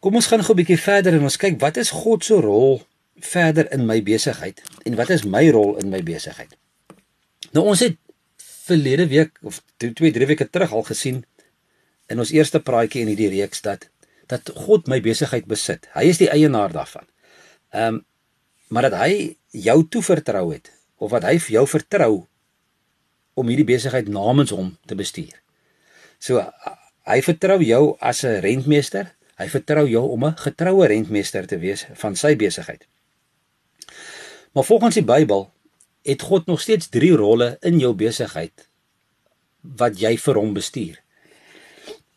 Kom 0.00 0.16
ons 0.16 0.28
gaan 0.30 0.44
gou 0.44 0.54
'n 0.54 0.62
bietjie 0.62 0.80
verder 0.80 1.14
en 1.14 1.22
ons 1.22 1.36
kyk 1.36 1.60
wat 1.60 1.76
is 1.76 1.90
God 1.90 2.24
se 2.24 2.34
rol 2.34 2.82
verder 3.16 3.72
in 3.72 3.86
my 3.86 4.02
besigheid 4.02 4.62
en 4.84 4.96
wat 4.96 5.10
is 5.10 5.24
my 5.24 5.48
rol 5.50 5.76
in 5.76 5.88
my 5.88 6.02
besigheid. 6.02 6.56
Nou 7.52 7.66
ons 7.66 7.80
het 7.80 7.96
verlede 8.66 9.06
week 9.06 9.38
of 9.42 9.62
2 9.76 10.12
3 10.12 10.26
weke 10.26 10.50
terug 10.50 10.72
al 10.72 10.82
gesien 10.82 11.24
in 12.06 12.18
ons 12.18 12.30
eerste 12.30 12.60
praatjie 12.60 13.00
in 13.00 13.08
hierdie 13.12 13.28
reeks 13.28 13.60
dat 13.62 13.88
dat 14.26 14.50
God 14.54 14.88
my 14.90 15.00
besigheid 15.00 15.46
besit. 15.46 15.86
Hy 15.94 16.04
is 16.10 16.18
die 16.18 16.30
eienaar 16.30 16.72
daarvan. 16.72 17.06
Ehm 17.70 17.94
um, 17.94 18.04
maar 18.66 18.82
dat 18.82 18.96
hy 18.98 19.36
jou 19.54 19.76
toevertrou 19.86 20.48
het 20.50 20.72
of 20.98 21.12
wat 21.12 21.22
hy 21.22 21.36
vir 21.38 21.52
jou 21.60 21.66
vertrou 21.70 22.14
om 23.38 23.46
hierdie 23.46 23.68
besigheid 23.68 24.08
namens 24.10 24.50
hom 24.50 24.72
te 24.90 24.96
bestuur. 24.98 25.36
So 26.18 26.42
hy 27.06 27.20
vertrou 27.22 27.60
jou 27.62 27.96
as 28.00 28.24
'n 28.24 28.40
rentmeester. 28.42 29.14
Hy 29.36 29.48
vertrou 29.48 29.86
jou 29.86 30.02
om 30.10 30.24
'n 30.24 30.36
getroue 30.36 30.86
rentmeester 30.86 31.46
te 31.46 31.58
wees 31.58 31.86
van 31.94 32.16
sy 32.16 32.36
besigheid. 32.36 32.86
Maar 34.52 34.64
volgens 34.64 34.94
die 34.94 35.04
Bybel 35.04 35.52
het 36.02 36.22
God 36.22 36.46
nog 36.46 36.60
steeds 36.60 36.88
3 36.88 37.12
rolle 37.12 37.56
in 37.60 37.78
jou 37.78 37.94
besigheid 37.94 38.68
wat 39.60 40.00
jy 40.00 40.16
vir 40.16 40.34
hom 40.34 40.54
bestuur. 40.54 41.05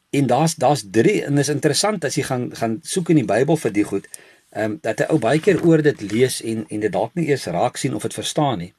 En 0.10 0.28
daar's 0.28 0.56
daar's 0.56 0.84
3 0.92 1.24
en 1.24 1.36
dit 1.36 1.44
is 1.44 1.54
interessant 1.54 2.06
as 2.06 2.16
jy 2.16 2.24
gaan 2.26 2.50
gaan 2.56 2.80
soek 2.84 3.10
in 3.14 3.22
die 3.22 3.30
Bybel 3.30 3.58
vir 3.58 3.74
die 3.74 3.86
goed 3.86 4.10
ehm 4.50 4.72
um, 4.72 4.78
dat 4.82 5.00
'n 5.00 5.12
ou 5.14 5.20
baie 5.20 5.40
keer 5.40 5.62
oor 5.66 5.82
dit 5.82 6.02
lees 6.02 6.42
en 6.42 6.66
en 6.70 6.80
dit 6.80 6.92
dalk 6.92 7.14
nie 7.14 7.28
eers 7.30 7.46
raak 7.46 7.78
sien 7.78 7.96
of 7.96 8.02
dit 8.02 8.14
verstaan 8.14 8.58
nie. 8.58 8.74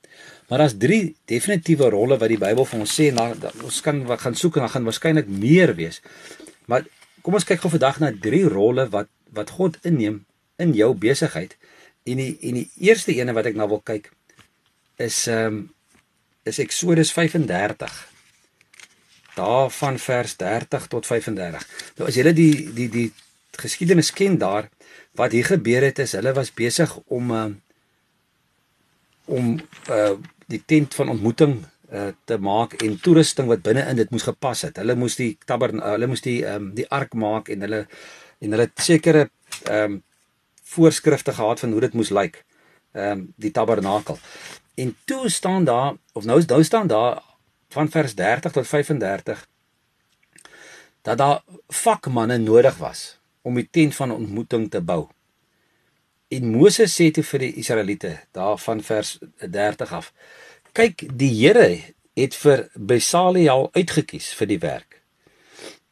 Maar 0.48 0.58
daar's 0.58 0.78
drie 0.78 1.16
definitiewe 1.24 1.90
rolle 1.90 2.18
wat 2.18 2.28
die 2.28 2.38
Bybel 2.38 2.64
vir 2.64 2.80
ons 2.80 3.00
sê 3.00 3.08
en 3.08 3.14
dan 3.14 3.52
ons 3.62 3.80
kan 3.80 4.04
wat 4.06 4.20
gaan 4.20 4.34
soek 4.34 4.56
en 4.56 4.60
dan 4.60 4.70
gaan 4.70 4.84
waarskynlik 4.84 5.28
meer 5.28 5.74
wees. 5.74 6.00
Maar 6.66 6.84
kom 7.22 7.34
ons 7.34 7.44
kyk 7.44 7.60
gou 7.60 7.70
vandag 7.70 8.00
na 8.00 8.12
drie 8.20 8.44
rolle 8.44 8.88
wat 8.88 9.08
wat 9.32 9.50
God 9.50 9.78
inneem 9.82 10.24
in 10.58 10.74
jou 10.74 10.94
besigheid. 10.94 11.56
En 12.02 12.16
die 12.16 12.38
en 12.40 12.54
die 12.54 12.70
eerste 12.76 13.14
ene 13.14 13.32
wat 13.32 13.46
ek 13.46 13.54
nou 13.54 13.68
wil 13.68 13.80
kyk 13.84 14.10
is 14.96 15.26
ehm 15.26 15.46
um, 15.46 15.70
is 16.42 16.58
Eksodus 16.58 17.12
35 17.12 18.10
daarvan 19.34 19.98
vers 19.98 20.36
30 20.36 20.86
tot 20.86 21.06
35. 21.06 21.66
Nou 21.98 22.08
as 22.08 22.16
jy 22.18 22.32
die 22.32 22.72
die 22.74 22.88
die 22.88 23.08
geskiedenis 23.60 24.12
ken 24.12 24.38
daar, 24.38 24.68
wat 25.18 25.32
hier 25.32 25.44
gebeur 25.44 25.82
het 25.82 25.98
is 25.98 26.14
hulle 26.16 26.32
was 26.32 26.52
besig 26.54 26.92
om 27.06 27.30
uh, 27.34 27.46
om 29.30 29.58
uh, 29.90 30.14
die 30.50 30.62
tent 30.66 30.94
van 30.94 31.08
ontmoeting 31.08 31.60
uh, 31.92 32.10
te 32.24 32.38
maak 32.38 32.74
en 32.82 32.98
toerusting 33.00 33.48
wat 33.50 33.62
binne 33.62 33.84
in 33.86 33.98
dit 34.00 34.10
moes 34.10 34.26
gepas 34.26 34.64
het. 34.66 34.78
Hulle 34.82 34.96
moes 34.98 35.16
die 35.18 35.32
tabern 35.46 35.82
uh, 35.82 35.94
hulle 35.94 36.10
moes 36.10 36.24
die 36.26 36.40
um, 36.48 36.70
die 36.74 36.88
ark 36.90 37.14
maak 37.14 37.50
en 37.52 37.66
hulle 37.66 37.84
en 38.40 38.56
hulle 38.56 38.70
sekere 38.80 39.28
ehm 39.66 39.98
um, 39.98 39.98
voorskrifte 40.70 41.32
gehad 41.34 41.58
van 41.58 41.72
hoe 41.74 41.80
dit 41.82 41.94
moes 41.98 42.12
lyk. 42.14 42.44
Ehm 42.94 43.10
um, 43.10 43.26
die 43.36 43.50
tabernakel. 43.54 44.18
En 44.80 44.94
toe 45.04 45.28
staan 45.28 45.64
daar 45.64 45.94
of 46.12 46.24
nou 46.24 46.42
nou 46.46 46.62
staan 46.64 46.86
daar 46.86 47.22
van 47.70 47.90
vers 47.90 48.14
30 48.14 48.52
tot 48.52 48.68
35 48.68 49.46
dat 51.02 51.18
daar 51.18 51.42
vakmanne 51.68 52.38
nodig 52.38 52.76
was 52.76 53.18
om 53.42 53.54
die 53.54 53.68
tent 53.70 53.94
van 53.94 54.12
ontmoeting 54.12 54.70
te 54.70 54.80
bou. 54.80 55.06
En 56.28 56.50
Moses 56.50 56.92
sê 56.94 57.08
toe 57.10 57.24
vir 57.24 57.46
die 57.46 57.54
Israeliete 57.62 58.12
daarvan 58.36 58.82
vers 58.84 59.18
30 59.40 59.92
af: 59.92 60.12
"Kyk, 60.72 61.06
die 61.18 61.32
Here 61.34 61.94
het 62.14 62.34
vir 62.34 62.68
Besaliel 62.74 63.70
uitgekies 63.72 64.32
vir 64.34 64.46
die 64.46 64.58
werk." 64.58 65.00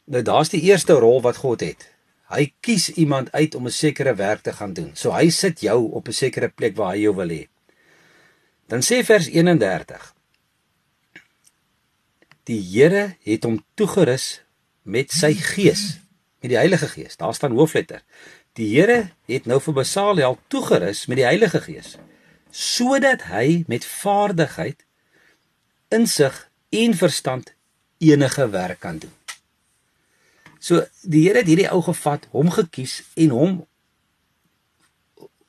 Nou 0.04 0.22
daar's 0.22 0.48
die 0.48 0.62
eerste 0.62 0.92
rol 0.92 1.20
wat 1.22 1.36
God 1.36 1.60
het. 1.60 1.88
Hy 2.28 2.52
kies 2.60 2.90
iemand 2.90 3.32
uit 3.32 3.54
om 3.54 3.66
'n 3.66 3.70
sekere 3.70 4.14
werk 4.14 4.42
te 4.42 4.52
gaan 4.52 4.72
doen. 4.72 4.90
So 4.94 5.12
hy 5.12 5.30
sit 5.30 5.60
jou 5.60 5.90
op 5.92 6.08
'n 6.08 6.12
sekere 6.12 6.48
plek 6.48 6.76
waar 6.76 6.92
hy 6.92 7.00
jou 7.00 7.14
wil 7.14 7.28
hê. 7.28 7.48
Dan 8.66 8.80
sê 8.80 9.04
vers 9.04 9.26
31: 9.26 10.14
Die 12.48 12.60
Here 12.64 13.18
het 13.28 13.44
hom 13.44 13.58
toegerus 13.76 14.40
met 14.88 15.12
sy 15.12 15.34
gees 15.36 15.98
met 16.40 16.52
die 16.54 16.56
Heilige 16.56 16.86
Gees. 16.88 17.18
Daar 17.18 17.34
staan 17.34 17.52
hoofletter. 17.52 18.00
Die 18.56 18.70
Here 18.72 19.10
het 19.28 19.48
nou 19.50 19.58
vir 19.60 19.74
Besaliel 19.82 20.38
toegerus 20.48 21.06
met 21.10 21.20
die 21.20 21.28
Heilige 21.28 21.60
Gees 21.64 21.96
sodat 22.58 23.26
hy 23.28 23.66
met 23.68 23.84
vaardigheid, 23.84 24.80
insig 25.92 26.38
en 26.72 26.94
verstand 26.96 27.52
enige 28.00 28.46
werk 28.50 28.80
kan 28.80 28.96
doen. 29.02 29.12
So 30.58 30.80
die 31.02 31.26
Here 31.26 31.42
het 31.42 31.50
hierdie 31.50 31.68
ou 31.68 31.82
gevat, 31.84 32.24
hom 32.32 32.48
gekies 32.50 33.02
en 33.20 33.36
hom 33.36 33.58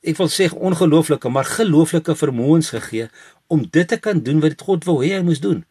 ek 0.04 0.20
wil 0.20 0.28
sê 0.32 0.50
ongelooflike 0.52 1.32
maar 1.32 1.48
gelooflike 1.48 2.14
vermoëns 2.16 2.70
gegee 2.76 3.08
om 3.48 3.64
dit 3.64 3.88
te 3.88 3.96
kan 3.96 4.20
doen 4.24 4.44
wat 4.44 4.60
God 4.68 4.84
wou 4.88 5.00
hê 5.00 5.16
hy 5.16 5.24
moes 5.24 5.40
doen. 5.40 5.64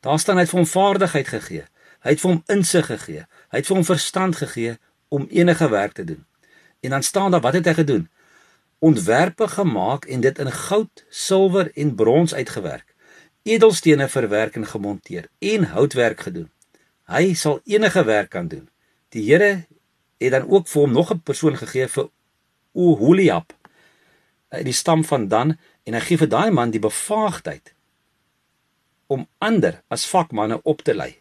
Daar 0.00 0.18
staan 0.18 0.36
hy 0.36 0.46
het 0.46 0.52
vir 0.52 0.60
hom 0.60 0.70
vaardigheid 0.70 1.28
gegee. 1.28 1.64
Hy 2.04 2.14
het 2.14 2.20
vir 2.22 2.30
hom 2.30 2.42
insig 2.46 2.86
gegee. 2.86 3.24
Hy 3.50 3.60
het 3.60 3.66
vir 3.66 3.76
hom 3.76 3.84
verstand 3.84 4.36
gegee 4.36 4.76
om 5.08 5.26
enige 5.30 5.68
werk 5.68 5.92
te 5.92 6.04
doen. 6.04 6.24
En 6.80 6.90
dan 6.90 7.02
staan 7.02 7.30
daar 7.30 7.40
wat 7.40 7.58
het 7.58 7.66
hy 7.66 7.74
gedoen? 7.74 8.08
Ontwerpe 8.78 9.48
gemaak 9.48 10.04
en 10.04 10.20
dit 10.20 10.38
in 10.38 10.52
goud, 10.52 11.04
silwer 11.10 11.70
en 11.74 11.94
brons 11.94 12.34
uitgewerk. 12.34 12.94
Edelstene 13.42 14.08
verwerk 14.08 14.54
en 14.54 14.66
gemonteer 14.66 15.26
en 15.38 15.64
houtwerk 15.64 16.20
gedoen. 16.20 16.50
Hy 17.08 17.34
sal 17.34 17.60
enige 17.64 18.04
werk 18.04 18.30
kan 18.30 18.48
doen. 18.48 18.68
Die 19.08 19.24
Here 19.32 19.66
het 20.18 20.30
dan 20.30 20.48
ook 20.50 20.68
vir 20.68 20.82
hom 20.82 20.92
nog 20.92 21.10
'n 21.12 21.20
persoon 21.20 21.56
gegee 21.56 21.88
vir 21.88 22.10
Oholiab 22.72 23.52
uit 24.48 24.64
die 24.64 24.72
stam 24.72 25.04
van 25.04 25.28
Dan 25.28 25.58
en 25.84 25.94
hy 25.94 26.00
gee 26.00 26.18
vir 26.18 26.28
daai 26.28 26.50
man 26.50 26.70
die 26.70 26.80
bevaagdheid 26.80 27.74
om 29.08 29.26
ander 29.38 29.80
as 29.88 30.06
vakmanne 30.06 30.60
op 30.62 30.82
te 30.86 30.94
lei. 30.94 31.16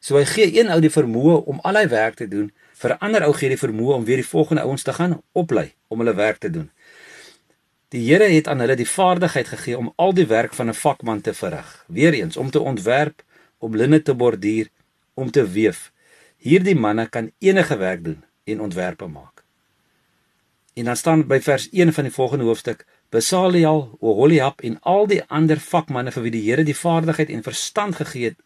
So 0.00 0.18
hy 0.18 0.24
gee 0.28 0.52
een 0.58 0.70
ou 0.72 0.80
die 0.80 0.92
vermoë 0.92 1.36
om 1.50 1.60
al 1.68 1.80
hy 1.80 1.86
werk 1.92 2.16
te 2.20 2.28
doen, 2.28 2.50
vir 2.80 2.90
'n 2.92 2.98
ander 3.00 3.24
ou 3.24 3.32
gee 3.32 3.48
die 3.48 3.64
vermoë 3.64 3.94
om 3.94 4.04
weer 4.04 4.20
die 4.22 4.32
volgende 4.34 4.62
ouens 4.62 4.82
te 4.82 4.92
gaan 4.92 5.20
oplei 5.32 5.72
om 5.88 5.98
hulle 5.98 6.14
werk 6.14 6.38
te 6.38 6.50
doen. 6.50 6.70
Die 7.88 8.02
Here 8.08 8.28
het 8.28 8.48
aan 8.48 8.60
hulle 8.60 8.76
die 8.76 8.88
vaardigheid 8.88 9.48
gegee 9.48 9.78
om 9.78 9.92
al 9.96 10.12
die 10.14 10.26
werk 10.26 10.54
van 10.54 10.68
'n 10.68 10.74
vakman 10.74 11.20
te 11.20 11.34
verrig. 11.34 11.84
Weereens 11.88 12.36
om 12.36 12.50
te 12.50 12.60
ontwerp, 12.60 13.22
om 13.58 13.76
linne 13.76 14.02
te 14.02 14.14
borduur, 14.14 14.68
om 15.14 15.30
te 15.30 15.50
weef. 15.50 15.92
Hierdie 16.36 16.74
manne 16.74 17.08
kan 17.08 17.30
enige 17.38 17.76
werk 17.76 18.04
doen 18.04 18.24
en 18.44 18.60
ontwerpe 18.60 19.06
maak. 19.06 19.44
En 20.74 20.84
dan 20.84 20.96
staan 20.96 21.26
by 21.26 21.40
vers 21.40 21.68
1 21.72 21.92
van 21.92 22.04
die 22.04 22.12
volgende 22.12 22.44
hoofstuk 22.44 22.86
Besaliel, 23.10 23.98
Oholiab 24.00 24.60
en 24.66 24.78
al 24.82 25.06
die 25.06 25.22
ander 25.28 25.60
vakmanne 25.60 26.12
vir 26.14 26.26
wie 26.26 26.34
die 26.34 26.42
Here 26.46 26.64
die 26.64 26.76
vaardigheid 26.76 27.30
en 27.30 27.46
verstand 27.46 27.96
gegee 28.00 28.32
het 28.32 28.40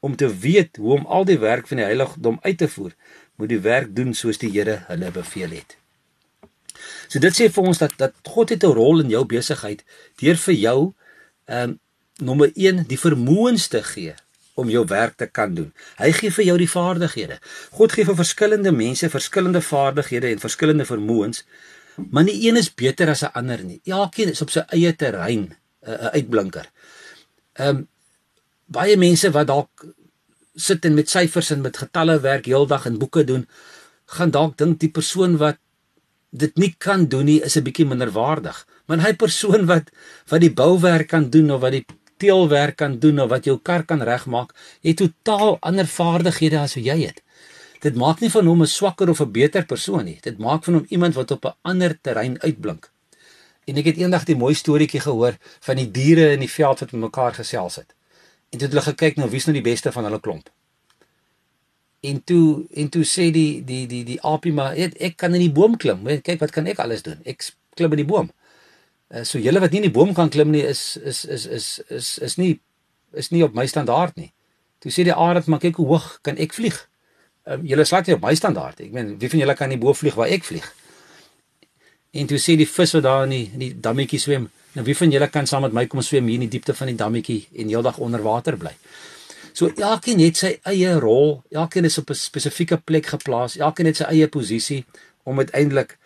om 0.00 0.16
te 0.16 0.30
weet 0.40 0.76
hoe 0.80 0.96
om 0.98 1.06
al 1.06 1.26
die 1.28 1.38
werk 1.38 1.68
van 1.68 1.82
die 1.82 1.84
heiligdom 1.84 2.38
uit 2.42 2.58
te 2.58 2.68
voer, 2.68 2.94
moet 3.36 3.52
die 3.52 3.60
werk 3.60 3.92
doen 3.96 4.14
soos 4.14 4.40
die 4.40 4.50
Here 4.54 4.84
hulle 4.88 5.12
beveel 5.12 5.52
het. 5.58 5.76
So 7.08 7.20
dit 7.20 7.36
sê 7.36 7.50
vir 7.52 7.68
ons 7.68 7.82
dat 7.82 7.92
dat 8.00 8.16
God 8.24 8.50
het 8.54 8.64
'n 8.64 8.76
rol 8.80 9.00
in 9.04 9.10
jou 9.10 9.24
besigheid 9.24 9.84
deur 10.22 10.36
vir 10.36 10.54
jou 10.54 10.78
ehm 11.46 11.70
um, 11.70 11.78
nommer 12.20 12.50
1 12.54 12.84
die 12.88 13.00
vermoëns 13.00 13.68
te 13.68 13.82
gee 13.82 14.14
om 14.54 14.68
jou 14.68 14.84
werk 14.86 15.16
te 15.16 15.26
kan 15.26 15.54
doen. 15.54 15.72
Hy 15.96 16.12
gee 16.12 16.30
vir 16.30 16.44
jou 16.44 16.56
die 16.58 16.70
vaardighede. 16.70 17.38
God 17.70 17.92
gee 17.92 18.04
vir 18.04 18.16
verskillende 18.16 18.72
mense 18.72 19.08
verskillende 19.08 19.62
vaardighede 19.64 20.28
en 20.28 20.42
verskillende 20.42 20.84
vermoëns, 20.84 21.44
maar 22.10 22.24
nie 22.24 22.48
een 22.48 22.56
is 22.56 22.74
beter 22.74 23.08
as 23.08 23.22
'n 23.22 23.32
ander 23.32 23.64
nie. 23.64 23.80
Elkeen 23.84 24.30
is 24.30 24.42
op 24.42 24.50
sy 24.50 24.62
eie 24.68 24.92
terrein 24.96 25.42
'n 25.50 25.56
uh, 25.90 26.06
uitblinker. 26.16 26.70
Ehm 27.52 27.76
um, 27.76 27.88
baie 28.66 28.96
mense 28.96 29.30
wat 29.30 29.46
dalk 29.46 29.86
sit 30.54 30.84
en 30.84 30.94
met 30.94 31.10
syfers 31.10 31.50
en 31.50 31.60
met 31.60 31.76
getalle 31.76 32.20
werk 32.20 32.46
heeldag 32.46 32.86
en 32.86 32.98
boeke 32.98 33.24
doen, 33.24 33.48
gaan 34.06 34.30
dalk 34.30 34.56
dink 34.58 34.80
die 34.80 34.90
persoon 34.90 35.36
wat 35.36 35.58
dit 36.30 36.56
nie 36.56 36.74
kan 36.78 37.06
doen 37.06 37.24
nie 37.24 37.40
is 37.42 37.56
'n 37.56 37.62
bietjie 37.62 37.86
minderwaardig. 37.86 38.66
Maar 38.86 39.00
hy 39.06 39.12
persoon 39.14 39.66
wat 39.66 39.90
wat 40.28 40.40
die 40.40 40.52
bouwerk 40.52 41.08
kan 41.08 41.30
doen 41.30 41.50
of 41.50 41.60
wat 41.60 41.72
die 41.72 41.86
teelwerk 42.16 42.76
kan 42.76 42.98
doen 42.98 43.20
of 43.20 43.28
wat 43.30 43.44
jou 43.44 43.58
kar 43.58 43.84
kan 43.84 44.02
regmaak, 44.02 44.54
het 44.82 44.96
totaal 44.96 45.58
ander 45.60 45.86
vaardighede 45.86 46.58
as 46.58 46.74
wat 46.74 46.84
jy 46.84 46.98
het. 47.06 47.22
Dit 47.80 47.96
maak 47.96 48.20
nie 48.20 48.30
van 48.30 48.46
hom 48.46 48.62
'n 48.62 48.66
swakker 48.66 49.08
of 49.08 49.20
'n 49.20 49.32
beter 49.32 49.64
persoon 49.64 50.04
nie. 50.04 50.18
Dit 50.20 50.38
maak 50.38 50.64
van 50.64 50.74
hom 50.74 50.86
iemand 50.88 51.14
wat 51.14 51.30
op 51.30 51.44
'n 51.44 51.54
ander 51.62 52.00
terrein 52.00 52.40
uitblink. 52.42 52.90
En 53.64 53.76
ek 53.76 53.84
het 53.84 53.96
eendag 53.96 54.24
die 54.24 54.36
mooi 54.36 54.54
storieetjie 54.54 55.00
gehoor 55.00 55.36
van 55.60 55.76
die 55.76 55.90
diere 55.90 56.32
in 56.32 56.40
die 56.40 56.50
veld 56.50 56.80
wat 56.80 56.92
met 56.92 57.00
mekaar 57.00 57.34
gesels 57.34 57.76
het. 57.76 57.94
En 58.50 58.58
toe 58.58 58.66
het 58.68 58.72
hulle 58.76 58.94
gekyk 58.94 59.16
nou 59.16 59.30
wie's 59.30 59.46
nou 59.46 59.54
die 59.54 59.70
beste 59.70 59.92
van 59.92 60.04
hulle 60.04 60.20
klomp. 60.20 60.50
En 62.00 62.24
toe 62.24 62.66
en 62.74 62.88
toe 62.88 63.04
sê 63.04 63.30
die 63.30 63.64
die 63.64 63.86
die 63.86 64.04
die 64.04 64.22
aapie 64.22 64.52
maar 64.52 64.74
ek, 64.74 64.96
ek 65.00 65.16
kan 65.16 65.34
in 65.34 65.40
die 65.40 65.52
boom 65.52 65.76
klim. 65.76 66.04
Kyk 66.04 66.40
wat 66.40 66.50
kan 66.50 66.66
ek 66.66 66.78
alles 66.78 67.02
doen? 67.02 67.20
Ek 67.24 67.44
klim 67.74 67.92
in 67.92 68.02
die 68.02 68.08
boom. 68.08 68.30
Uh, 69.10 69.24
so 69.24 69.38
julle 69.38 69.60
wat 69.60 69.70
nie 69.70 69.82
in 69.82 69.88
die 69.88 69.98
boom 69.98 70.14
kan 70.14 70.28
klim 70.28 70.50
nie 70.50 70.62
is 70.62 70.96
is 70.96 71.24
is 71.24 71.46
is 71.46 71.80
is 71.88 72.18
is 72.18 72.36
nie 72.36 72.60
is 73.12 73.30
nie 73.30 73.44
op 73.44 73.54
my 73.54 73.66
standaard 73.66 74.16
nie. 74.16 74.32
Toe 74.80 74.92
sê 74.92 75.04
die 75.04 75.14
arend 75.14 75.46
maar 75.46 75.60
kyk 75.60 75.76
hoe 75.76 75.86
hoog 75.86 76.18
kan 76.22 76.36
ek 76.36 76.54
vlieg? 76.54 76.89
Um, 77.44 77.64
julle 77.66 77.84
slaat 77.84 78.06
nie 78.06 78.14
op 78.14 78.22
my 78.22 78.34
standaard. 78.34 78.80
Ek 78.80 78.92
meen 78.92 79.18
wie 79.18 79.28
van 79.30 79.38
julle 79.38 79.54
kan 79.54 79.68
nie 79.68 79.78
bo 79.78 79.92
vlieg 79.96 80.14
waar 80.14 80.28
ek 80.28 80.44
vlieg? 80.44 80.66
En 82.12 82.26
toe 82.26 82.38
sê 82.38 82.56
die 82.56 82.68
vis 82.68 82.92
wat 82.92 83.02
daar 83.02 83.24
in 83.24 83.30
die 83.30 83.46
in 83.52 83.58
die 83.58 83.74
dammetjie 83.80 84.20
swem, 84.20 84.50
Nou 84.70 84.84
wie 84.86 84.94
van 84.94 85.10
julle 85.10 85.26
kan 85.30 85.48
saam 85.50 85.64
met 85.66 85.74
my 85.74 85.86
kom 85.90 86.02
swem 86.02 86.28
hier 86.30 86.38
in 86.38 86.46
die 86.46 86.52
diepte 86.52 86.74
van 86.78 86.90
die 86.92 86.98
dammetjie 86.98 87.40
en 87.58 87.70
heeldag 87.72 87.98
onder 87.98 88.22
water 88.22 88.54
bly? 88.58 88.70
So 89.50 89.66
elkeen 89.66 90.22
het 90.22 90.38
sy 90.38 90.52
eie 90.70 90.92
rol, 91.02 91.40
elkeen 91.50 91.88
is 91.88 91.98
op 91.98 92.10
'n 92.10 92.14
spesifieke 92.14 92.76
plek 92.78 93.06
geplaas, 93.06 93.56
elkeen 93.58 93.86
het 93.86 93.96
sy 93.96 94.04
eie 94.04 94.28
posisie 94.28 94.84
om 95.24 95.38
uiteindelik 95.38 95.98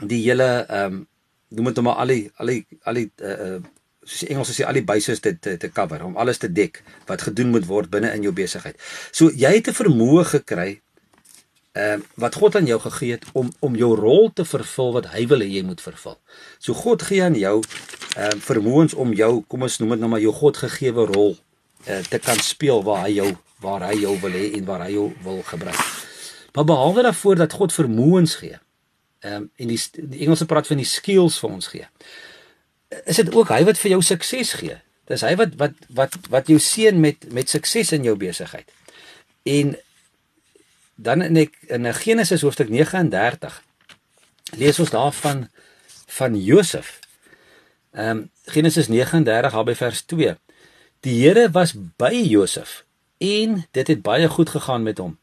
die 0.00 0.20
hele 0.28 0.66
ehm 0.68 0.92
um, 0.92 1.06
noem 1.48 1.64
dit 1.64 1.74
nou 1.74 1.84
maar 1.84 2.00
al 2.00 2.06
die 2.06 2.30
al 2.36 2.46
die 2.46 2.66
al 2.84 2.94
die 2.94 3.10
uh, 3.20 3.60
soos 4.04 4.24
die 4.24 4.30
Engels 4.34 4.52
sê 4.54 4.64
al 4.66 4.78
die 4.78 4.86
bases 4.86 5.20
te, 5.20 5.34
te 5.38 5.56
te 5.56 5.70
cover 5.70 6.02
om 6.04 6.16
alles 6.16 6.38
te 6.42 6.50
dek 6.52 6.82
wat 7.06 7.22
gedoen 7.28 7.52
moet 7.54 7.66
word 7.66 7.90
binne 7.90 8.10
in 8.14 8.22
jou 8.26 8.32
besigheid. 8.34 8.78
So 9.12 9.30
jy 9.30 9.54
het 9.58 9.68
'n 9.68 9.78
vermoë 9.78 10.24
gekry 10.36 10.80
ehm 11.72 12.00
uh, 12.00 12.04
wat 12.14 12.34
God 12.34 12.56
aan 12.56 12.66
jou 12.66 12.80
gegee 12.80 13.12
het 13.12 13.24
om 13.32 13.52
om 13.60 13.76
jou 13.76 13.94
rol 13.96 14.30
te 14.32 14.44
vervul 14.44 14.92
wat 14.92 15.06
hy 15.14 15.26
wil 15.26 15.40
hê 15.40 15.48
jy 15.48 15.62
moet 15.62 15.80
vervul. 15.80 16.18
So 16.58 16.74
God 16.74 17.02
gee 17.02 17.22
aan 17.22 17.34
jou 17.34 17.62
ehm 18.16 18.36
uh, 18.36 18.40
vermoëns 18.40 18.94
om 18.94 19.12
jou, 19.12 19.44
kom 19.48 19.62
ons 19.62 19.78
noem 19.78 19.90
dit 19.90 20.00
nou 20.00 20.10
maar 20.10 20.20
jou 20.20 20.32
God 20.32 20.56
gegeewe 20.56 21.06
rol 21.06 21.38
uh, 21.88 21.98
te 21.98 22.18
kan 22.18 22.38
speel 22.38 22.82
waar 22.82 23.06
hy 23.06 23.14
jou 23.16 23.36
waar 23.60 23.86
hy 23.86 24.02
jou 24.02 24.18
wil 24.20 24.34
hê 24.36 24.52
en 24.58 24.64
waar 24.64 24.84
hy 24.84 24.90
jou 24.92 25.12
wil 25.22 25.42
gebruik. 25.42 25.80
Maar 26.52 26.64
behalwe 26.64 27.02
daarvoor 27.02 27.36
dat 27.36 27.52
God 27.52 27.72
vermoëns 27.72 28.34
gee. 28.34 28.58
Ehm 29.22 29.34
um, 29.34 29.50
en 29.56 29.68
die, 29.68 29.80
die 29.94 30.20
Engelse 30.26 30.46
praat 30.46 30.66
van 30.66 30.76
die 30.76 30.88
skills 30.88 31.38
vir 31.38 31.50
ons 31.50 31.66
gee. 31.72 31.86
Is 33.04 33.16
dit 33.16 33.34
ook 33.34 33.48
hy 33.48 33.62
wat 33.64 33.78
vir 33.78 33.96
jou 33.96 34.02
sukses 34.02 34.52
gee? 34.60 34.76
Dis 35.10 35.24
hy 35.26 35.34
wat 35.40 35.56
wat 35.60 35.74
wat 35.88 36.16
wat 36.32 36.50
jou 36.50 36.58
seën 36.62 37.00
met 37.00 37.26
met 37.32 37.50
sukses 37.50 37.92
in 37.92 38.06
jou 38.06 38.16
besigheid. 38.16 38.68
En 39.42 39.76
dan 40.94 41.22
in 41.22 41.36
ek 41.36 41.56
in 41.72 41.88
Genesis 41.94 42.44
hoofstuk 42.46 42.70
39 42.70 43.62
lees 44.58 44.78
ons 44.78 44.92
daarvan 44.92 45.48
van 46.18 46.36
Josef. 46.36 46.98
Ehm 47.92 48.08
um, 48.08 48.30
Genesis 48.44 48.88
39 48.88 49.54
albei 49.54 49.74
vers 49.74 50.02
2. 50.02 50.36
Die 51.00 51.18
Here 51.22 51.50
was 51.50 51.74
by 51.96 52.14
Josef 52.14 52.84
en 53.18 53.64
dit 53.70 53.86
het 53.86 54.02
baie 54.02 54.28
goed 54.28 54.50
gegaan 54.50 54.82
met 54.82 54.98
hom. 54.98 55.18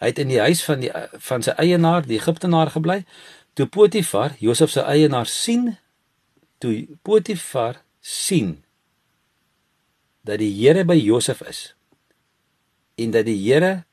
Hy 0.00 0.06
het 0.12 0.18
in 0.18 0.30
die 0.30 0.40
huis 0.40 0.62
van 0.64 0.80
die 0.80 0.90
van 1.28 1.42
sy 1.42 1.52
eienaar, 1.60 2.06
die 2.06 2.18
Egiptenaar 2.18 2.70
gebly. 2.70 3.02
Toe 3.58 3.66
Potifar, 3.66 4.36
Josef 4.38 4.70
se 4.70 4.82
eienaar 4.82 5.26
sien, 5.26 5.76
toe 6.60 6.86
Potifar 7.02 7.80
sien 8.00 8.60
dat 10.28 10.40
die 10.42 10.52
Here 10.52 10.84
by 10.84 10.96
Josef 11.00 11.40
is 11.48 11.70
en 13.00 13.14
dat 13.14 13.24
die 13.28 13.38
Here 13.40 13.84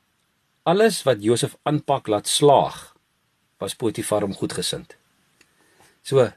alles 0.68 1.00
wat 1.08 1.24
Josef 1.24 1.56
aanpak 1.64 2.10
laat 2.12 2.28
slaag, 2.28 2.92
was 3.56 3.74
Potifar 3.74 4.26
hom 4.26 4.36
goedgesind. 4.36 4.98
So 6.04 6.28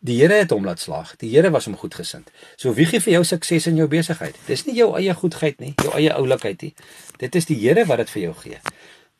die 0.00 0.16
Here 0.22 0.40
het 0.40 0.54
hom 0.54 0.64
laat 0.64 0.80
slaag. 0.80 1.12
Die 1.20 1.28
Here 1.34 1.50
was 1.52 1.68
hom 1.68 1.76
goedgesind. 1.76 2.32
So 2.56 2.72
wie 2.78 2.88
gee 2.88 3.02
vir 3.04 3.18
jou 3.18 3.24
sukses 3.28 3.68
in 3.68 3.76
jou 3.76 3.88
besigheid? 3.90 4.38
Dis 4.48 4.64
nie 4.64 4.78
jou 4.78 4.94
eie 4.96 5.12
goedheid 5.14 5.60
nie, 5.60 5.74
jou 5.84 5.92
eie 5.98 6.12
oulikheid 6.16 6.64
nie. 6.64 6.72
Dit 7.20 7.36
is 7.36 7.48
die 7.50 7.58
Here 7.60 7.84
wat 7.88 8.00
dit 8.04 8.16
vir 8.16 8.28
jou 8.28 8.34
gee. 8.46 8.60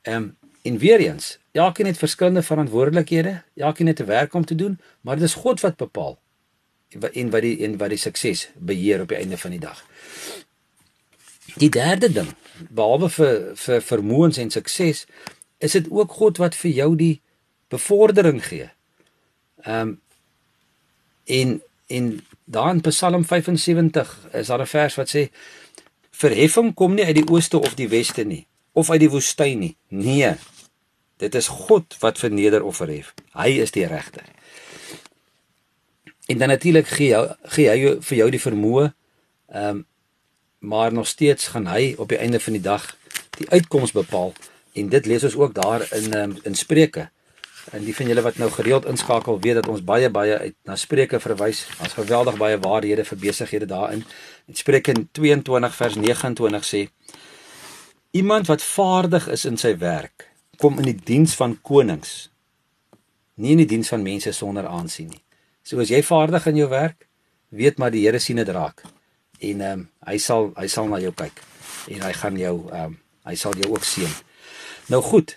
Ehm 0.09 0.17
um, 0.17 0.35
en 0.67 0.79
weer 0.83 0.99
eens, 0.99 1.37
elkeen 1.55 1.87
het 1.87 1.99
verskillende 1.99 2.43
verantwoordelikhede, 2.43 3.43
elkeen 3.55 3.87
het 3.87 4.01
'n 4.03 4.07
werk 4.07 4.35
om 4.35 4.45
te 4.45 4.55
doen, 4.55 4.81
maar 5.01 5.15
dit 5.15 5.25
is 5.25 5.35
God 5.35 5.61
wat 5.61 5.77
bepaal 5.77 6.19
en 7.13 7.31
wat 7.31 7.43
die 7.43 7.57
en 7.65 7.77
wat 7.81 7.93
die 7.93 8.01
sukses 8.01 8.49
beheer 8.55 9.01
op 9.01 9.09
die 9.09 9.19
einde 9.19 9.39
van 9.39 9.51
die 9.51 9.61
dag. 9.61 9.85
Die 11.57 11.71
derde 11.71 12.13
ding, 12.13 12.33
behalwe 12.69 13.11
vir 13.11 13.37
vir 13.57 13.83
vermoëns 13.83 14.39
en 14.39 14.51
sukses, 14.51 15.07
is 15.59 15.73
dit 15.73 15.91
ook 15.91 16.13
God 16.13 16.39
wat 16.43 16.55
vir 16.55 16.71
jou 16.71 16.91
die 16.97 17.21
bevordering 17.73 18.43
gee. 18.45 18.71
Ehm 19.65 19.81
um, 19.81 20.01
en 21.27 21.63
en 21.87 22.27
daar 22.45 22.75
in 22.75 22.81
Psalm 22.81 23.25
75 23.25 24.29
is 24.33 24.47
daar 24.47 24.61
'n 24.61 24.67
vers 24.67 24.95
wat 24.95 25.09
sê 25.09 25.29
verheffing 26.11 26.75
kom 26.75 26.95
nie 26.95 27.05
uit 27.05 27.15
die 27.15 27.29
ooste 27.29 27.59
of 27.59 27.75
die 27.75 27.89
weste 27.89 28.25
nie 28.25 28.47
of 28.73 28.91
uit 28.91 29.01
die 29.01 29.11
woestyn 29.11 29.59
nie. 29.59 29.77
Nee. 29.89 30.35
Dit 31.17 31.35
is 31.35 31.49
God 31.49 31.97
wat 31.99 32.19
verneder 32.19 32.63
of 32.63 32.77
verhef. 32.77 33.15
Hy 33.33 33.49
is 33.49 33.71
die 33.71 33.87
regter. 33.87 34.25
En 36.27 36.39
dan 36.39 36.49
natuurlik 36.49 36.87
gee 36.87 37.15
hy 37.15 37.27
gee 37.57 37.69
hy 37.71 37.97
vir 38.01 38.19
jou 38.23 38.31
die 38.31 38.43
vermoë 38.43 38.89
ehm 39.53 39.69
um, 39.69 39.85
maar 40.67 40.93
nog 40.93 41.07
steeds 41.07 41.47
gaan 41.53 41.67
hy 41.67 41.95
op 41.99 42.09
die 42.09 42.19
einde 42.19 42.41
van 42.41 42.53
die 42.53 42.63
dag 42.63 42.97
die 43.39 43.49
uitkoms 43.51 43.93
bepaal 43.93 44.33
en 44.73 44.89
dit 44.89 45.07
lees 45.07 45.25
ons 45.25 45.37
ook 45.37 45.55
daar 45.55 45.85
in 45.93 46.17
um, 46.17 46.37
in 46.43 46.55
Spreuke. 46.55 47.11
En 47.71 47.85
die 47.85 47.95
van 47.95 48.07
julle 48.07 48.23
wat 48.23 48.37
nou 48.39 48.51
gereeld 48.51 48.87
inskakel 48.87 49.41
weet 49.41 49.55
dat 49.61 49.69
ons 49.69 49.83
baie 49.85 50.11
baie 50.11 50.39
uit 50.39 50.55
na 50.69 50.77
Spreuke 50.77 51.21
verwys. 51.21 51.65
Ons 51.83 51.97
geweldig 51.99 52.37
baie 52.39 52.59
waarhede 52.63 53.05
vir 53.05 53.19
besighede 53.19 53.67
daarin. 53.67 54.05
En 54.47 54.55
Spreuke 54.55 54.95
22 55.13 55.75
vers 55.75 55.95
29 55.95 56.65
sê: 56.65 56.87
Iemand 58.11 58.47
wat 58.47 58.63
vaardig 58.63 59.29
is 59.29 59.45
in 59.45 59.59
sy 59.59 59.75
werk, 59.79 60.31
kom 60.63 60.79
in 60.79 60.91
die 60.93 61.01
diens 61.05 61.35
van 61.35 61.59
konings, 61.63 62.31
nie 63.35 63.57
in 63.57 63.65
die 63.65 63.71
diens 63.75 63.89
van 63.89 64.03
mense 64.03 64.33
sonder 64.33 64.67
aansien 64.67 65.11
nie. 65.11 65.26
So 65.67 65.81
as 65.83 65.91
jy 65.91 65.99
vaardig 66.07 66.45
in 66.47 66.61
jou 66.61 66.69
werk, 66.71 67.09
weet 67.51 67.81
maar 67.83 67.91
die 67.91 68.05
Here 68.05 68.21
sien 68.23 68.39
dit 68.39 68.55
raak 68.55 68.85
en 69.37 69.61
ehm 69.61 69.73
um, 69.73 69.81
hy 70.07 70.17
sal 70.23 70.53
hy 70.57 70.69
sal 70.71 70.87
na 70.89 71.01
jou 71.03 71.11
kyk 71.13 71.43
en 71.93 72.05
hy 72.07 72.13
gaan 72.21 72.39
jou 72.39 72.55
ehm 72.71 72.93
um, 72.93 72.95
hy 73.27 73.35
sal 73.35 73.57
jou 73.59 73.73
ook 73.73 73.85
seën. 73.85 74.13
Nou 74.95 75.03
goed. 75.03 75.35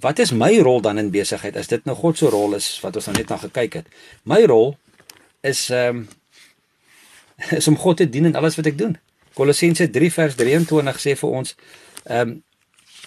Wat 0.00 0.18
is 0.22 0.32
my 0.32 0.54
rol 0.64 0.80
dan 0.80 0.98
in 0.98 1.10
besigheid? 1.12 1.56
As 1.60 1.68
dit 1.68 1.84
nou 1.84 1.94
God 1.98 2.16
se 2.16 2.30
rol 2.32 2.56
is 2.56 2.70
wat 2.80 2.96
ons 2.96 3.10
nou 3.10 3.16
net 3.18 3.28
na 3.28 3.36
gekyk 3.42 3.74
het. 3.82 3.90
My 4.24 4.40
rol 4.48 4.78
is 5.44 5.68
ehm 5.68 6.00
um, 6.00 6.08
is 7.60 7.68
om 7.68 7.76
God 7.76 8.00
te 8.00 8.08
dien 8.08 8.24
in 8.24 8.36
alles 8.40 8.56
wat 8.56 8.72
ek 8.72 8.80
doen. 8.80 8.96
Kolossense 9.36 9.90
3 9.92 10.10
vers 10.16 10.34
23 10.40 11.04
sê 11.04 11.16
vir 11.20 11.38
ons 11.42 11.54
ehm 12.08 12.20
um, 12.20 12.36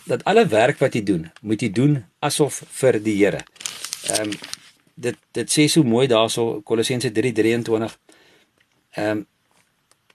dat 0.05 0.23
alle 0.29 0.47
werk 0.49 0.79
wat 0.81 0.95
jy 0.97 1.03
doen, 1.05 1.27
moet 1.41 1.61
jy 1.61 1.69
doen 1.69 1.99
asof 2.25 2.63
vir 2.79 3.01
die 3.01 3.17
Here. 3.17 3.41
Ehm 4.13 4.29
um, 4.29 4.59
dit 5.01 5.17
dit 5.37 5.53
sê 5.53 5.67
so 5.71 5.83
mooi 5.83 6.07
daarso 6.07 6.61
Kolossense 6.65 7.11
3:23. 7.11 7.97
Ehm 8.95 9.17
um, 9.17 9.25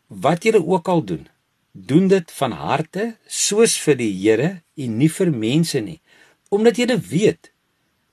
wat 0.07 0.45
julle 0.47 0.63
ook 0.63 0.89
al 0.89 1.03
doen, 1.05 1.27
doen 1.73 2.09
dit 2.09 2.33
van 2.33 2.53
harte 2.53 3.17
soos 3.27 3.75
vir 3.83 3.97
die 3.99 4.13
Here 4.15 4.51
en 4.77 4.97
nie 4.99 5.11
vir 5.11 5.31
mense 5.31 5.81
nie, 5.81 6.01
omdat 6.49 6.77
julle 6.77 6.99
weet 7.01 7.51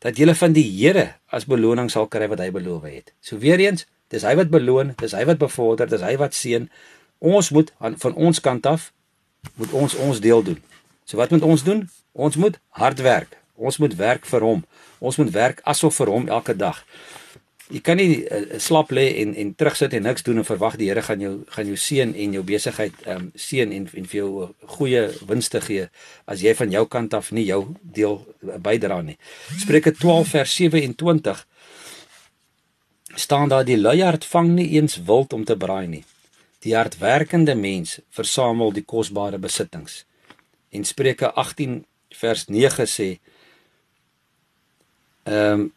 dat 0.03 0.17
julle 0.17 0.35
van 0.35 0.53
die 0.53 0.65
Here 0.65 1.13
as 1.27 1.45
beloning 1.45 1.91
sal 1.91 2.07
kry 2.07 2.27
wat 2.27 2.41
hy 2.41 2.49
beloof 2.51 2.83
het. 2.89 3.13
So 3.21 3.37
weer 3.37 3.61
eens, 3.61 3.85
dis 4.09 4.25
hy 4.25 4.33
wat 4.35 4.49
beloon, 4.49 4.95
dis 4.97 5.13
hy 5.13 5.23
wat 5.29 5.37
bevorder, 5.37 5.87
dis 5.87 6.01
hy 6.01 6.17
wat 6.17 6.33
seën. 6.33 6.67
Ons 7.19 7.51
moet 7.55 7.71
aan, 7.79 7.95
van 7.97 8.13
ons 8.15 8.41
kant 8.41 8.65
af 8.65 8.91
moet 9.55 9.71
ons 9.71 9.95
ons 9.95 10.19
deel 10.19 10.43
doen. 10.43 10.59
So 11.05 11.17
wat 11.17 11.31
moet 11.31 11.45
ons 11.45 11.63
doen? 11.63 11.85
Ons 12.11 12.35
moet 12.35 12.59
hard 12.79 12.99
werk. 12.99 13.42
Ons 13.55 13.77
moet 13.77 13.95
werk 13.95 14.25
vir 14.25 14.41
hom. 14.41 14.63
Ons 14.99 15.17
moet 15.17 15.31
werk 15.33 15.61
asof 15.63 15.95
vir 16.01 16.09
hom 16.09 16.27
elke 16.27 16.55
dag 16.57 16.83
jy 17.73 17.79
kan 17.81 17.97
nie 17.97 18.21
uh, 18.21 18.57
slap 18.61 18.91
lê 18.93 19.05
en 19.21 19.33
en 19.39 19.53
terugsit 19.55 19.93
en 19.95 20.05
niks 20.05 20.25
doen 20.27 20.41
en 20.41 20.47
verwag 20.47 20.75
die 20.79 20.89
Here 20.91 21.03
gaan 21.05 21.21
jou 21.23 21.33
gaan 21.55 21.69
jou 21.71 21.77
seën 21.79 22.11
en 22.13 22.35
jou 22.37 22.43
besigheid 22.45 22.93
ehm 23.05 23.21
um, 23.21 23.31
seën 23.35 23.71
en 23.71 23.87
en 23.87 24.09
vir 24.11 24.19
jou 24.19 24.49
goeie 24.75 25.03
winste 25.29 25.61
gee 25.63 25.87
as 26.29 26.43
jy 26.43 26.53
van 26.59 26.71
jou 26.71 26.85
kant 26.85 27.13
af 27.13 27.31
nie 27.31 27.45
jou 27.47 27.61
deel 27.81 28.19
bydra 28.41 29.01
nie. 29.01 29.17
Spreuke 29.63 29.95
12 29.95 30.35
vers 30.35 30.55
27 30.55 31.45
staan 33.15 33.49
daar 33.49 33.65
die 33.65 33.77
luiaard 33.77 34.25
vang 34.25 34.53
nie 34.57 34.69
eens 34.77 34.97
wild 35.07 35.33
om 35.33 35.45
te 35.45 35.57
braai 35.57 35.87
nie. 35.87 36.03
Die 36.65 36.75
hardwerkende 36.75 37.55
mens 37.55 37.99
versamel 38.09 38.71
die 38.71 38.85
kosbare 38.85 39.37
besittings. 39.37 40.05
En 40.71 40.83
Spreuke 40.83 41.31
18 41.31 41.85
vers 42.09 42.47
9 42.47 42.87
sê 42.87 43.09
ehm 45.23 45.59
um, 45.59 45.71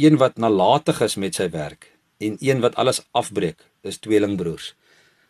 een 0.00 0.16
wat 0.16 0.36
nalatig 0.40 1.00
is 1.04 1.14
met 1.20 1.34
sy 1.36 1.50
werk 1.52 1.90
en 2.18 2.36
een 2.40 2.60
wat 2.60 2.74
alles 2.74 3.02
afbreek, 3.10 3.58
is 3.82 3.98
tweelingbroers. 3.98 4.74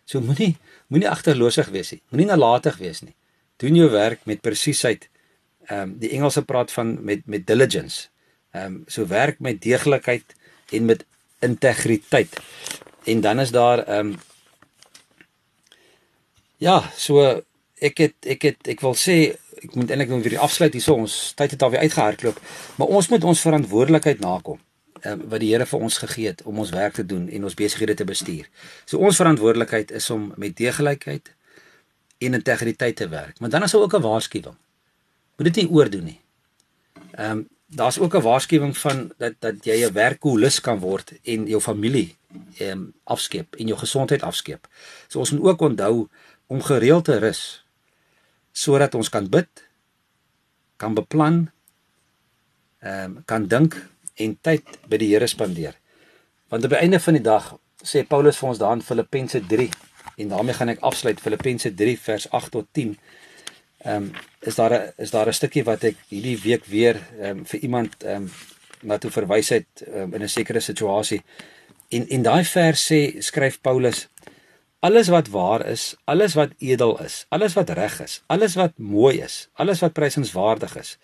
So 0.04 0.20
moenie 0.20 0.56
moenie 0.86 1.08
agterloosig 1.10 1.70
wees 1.74 1.90
nie. 1.90 2.02
Moenie 2.10 2.28
nalatig 2.28 2.78
wees 2.78 3.00
nie. 3.02 3.14
Doen 3.62 3.74
jou 3.74 3.90
werk 3.90 4.24
met 4.24 4.40
presisheid. 4.40 5.08
Ehm 5.66 5.80
um, 5.80 5.98
die 5.98 6.10
Engelse 6.10 6.42
praat 6.42 6.72
van 6.72 6.96
met 7.04 7.26
met 7.26 7.46
diligence. 7.46 8.08
Ehm 8.50 8.66
um, 8.66 8.82
so 8.86 9.06
werk 9.06 9.38
met 9.40 9.62
deeglikheid 9.62 10.34
en 10.70 10.84
met 10.84 11.04
integriteit. 11.38 12.40
En 13.04 13.20
dan 13.20 13.40
is 13.40 13.50
daar 13.50 13.78
ehm 13.86 14.06
um, 14.06 14.18
Ja, 16.60 16.82
so 16.92 17.22
ek 17.80 18.02
het 18.02 18.26
ek 18.28 18.42
het 18.44 18.68
ek 18.68 18.82
wil 18.84 18.92
sê 18.92 19.14
ek 19.64 19.74
moet 19.74 19.90
eintlik 19.90 20.08
nou 20.08 20.22
weer 20.22 20.38
afsluit 20.38 20.72
hierso 20.72 20.94
ons 20.94 21.32
tyd 21.36 21.50
het 21.50 21.62
al 21.62 21.70
weer 21.70 21.80
uitgehardloop 21.80 22.40
maar 22.76 22.88
ons 22.88 23.08
moet 23.08 23.24
ons 23.24 23.40
verantwoordelikheid 23.40 24.20
nakom 24.20 24.60
um, 25.04 25.22
wat 25.30 25.42
die 25.42 25.50
Here 25.52 25.66
vir 25.66 25.84
ons 25.86 25.98
gegee 26.02 26.32
het 26.32 26.42
om 26.48 26.58
ons 26.62 26.72
werk 26.74 26.96
te 26.98 27.06
doen 27.06 27.28
en 27.28 27.46
ons 27.48 27.56
besighede 27.56 27.96
te 27.98 28.06
bestuur. 28.08 28.48
So 28.88 28.98
ons 28.98 29.20
verantwoordelikheid 29.20 29.92
is 29.96 30.10
om 30.10 30.30
met 30.40 30.56
deeglikheid 30.56 31.32
en 32.20 32.36
integriteit 32.36 32.96
te 32.96 33.08
werk. 33.08 33.40
Maar 33.40 33.50
dan 33.50 33.64
is 33.64 33.72
daar 33.72 33.86
ook 33.86 33.96
'n 33.96 34.02
waarskuwing. 34.02 34.56
Moet 35.36 35.54
dit 35.54 35.56
nie 35.56 35.70
oordoen 35.70 36.04
nie. 36.04 36.20
Ehm 37.12 37.30
um, 37.30 37.48
daar's 37.66 37.98
ook 37.98 38.14
'n 38.14 38.22
waarskuwing 38.22 38.76
van 38.78 39.12
dat 39.18 39.34
dat 39.38 39.64
jy 39.64 39.84
'n 39.86 39.92
werkholus 39.92 40.60
kan 40.60 40.78
word 40.78 41.12
en 41.22 41.46
jou 41.46 41.60
familie 41.60 42.16
ehm 42.58 42.70
um, 42.70 42.92
afskeep 43.04 43.56
en 43.56 43.66
jou 43.66 43.78
gesondheid 43.78 44.22
afskeep. 44.22 44.68
So 45.08 45.18
ons 45.18 45.30
moet 45.30 45.42
ook 45.42 45.60
onthou 45.60 46.08
om 46.46 46.62
gereeld 46.62 47.04
te 47.04 47.18
rus 47.18 47.64
sodat 48.52 48.94
ons 48.94 49.08
kan 49.08 49.28
bid, 49.28 49.48
kan 50.76 50.94
beplan, 50.94 51.50
ehm 52.80 53.04
um, 53.04 53.22
kan 53.24 53.46
dink 53.46 53.76
en 54.16 54.36
tyd 54.40 54.64
by 54.88 54.96
die 55.00 55.10
Here 55.12 55.26
spandeer. 55.26 55.74
Want 56.48 56.64
op 56.64 56.70
die 56.70 56.80
einde 56.80 57.00
van 57.00 57.16
die 57.16 57.24
dag 57.24 57.52
sê 57.84 58.02
Paulus 58.08 58.38
vir 58.40 58.48
ons 58.48 58.60
daar 58.60 58.76
in 58.76 58.84
Filippense 58.84 59.40
3 59.48 59.68
en 60.20 60.32
daarmee 60.32 60.56
gaan 60.56 60.72
ek 60.72 60.82
afsluit 60.84 61.20
Filippense 61.20 61.72
3 61.74 61.96
vers 61.98 62.26
8 62.30 62.52
tot 62.56 62.68
10. 62.72 62.96
Ehm 63.84 63.96
um, 63.96 64.10
is 64.40 64.56
daar 64.56 64.72
'n 64.72 64.92
is 64.96 65.10
daar 65.10 65.28
'n 65.28 65.32
stukkie 65.32 65.64
wat 65.64 65.84
ek 65.84 65.96
hierdie 66.08 66.38
week 66.42 66.64
weer 66.64 66.96
ehm 67.20 67.38
um, 67.38 67.46
vir 67.46 67.60
iemand 67.60 68.02
ehm 68.02 68.22
um, 68.22 68.30
na 68.82 68.98
toe 68.98 69.10
verwys 69.10 69.48
het 69.48 69.84
um, 69.86 70.14
in 70.14 70.22
'n 70.22 70.28
sekere 70.28 70.60
situasie. 70.60 71.22
En 71.88 72.08
en 72.08 72.22
daai 72.22 72.44
vers 72.44 72.92
sê 72.92 73.20
skryf 73.20 73.60
Paulus 73.60 74.08
alles 74.80 75.08
wat 75.12 75.28
waar 75.28 75.66
is, 75.66 75.94
alles 76.04 76.34
wat 76.34 76.56
edel 76.58 76.96
is, 77.04 77.24
alles 77.28 77.54
wat 77.54 77.70
reg 77.76 78.00
is, 78.00 78.22
alles 78.26 78.56
wat 78.56 78.78
mooi 78.78 79.20
is, 79.20 79.48
alles 79.60 79.82
wat 79.84 79.92
prysenswaardig 79.92 80.76
is. 80.80 80.96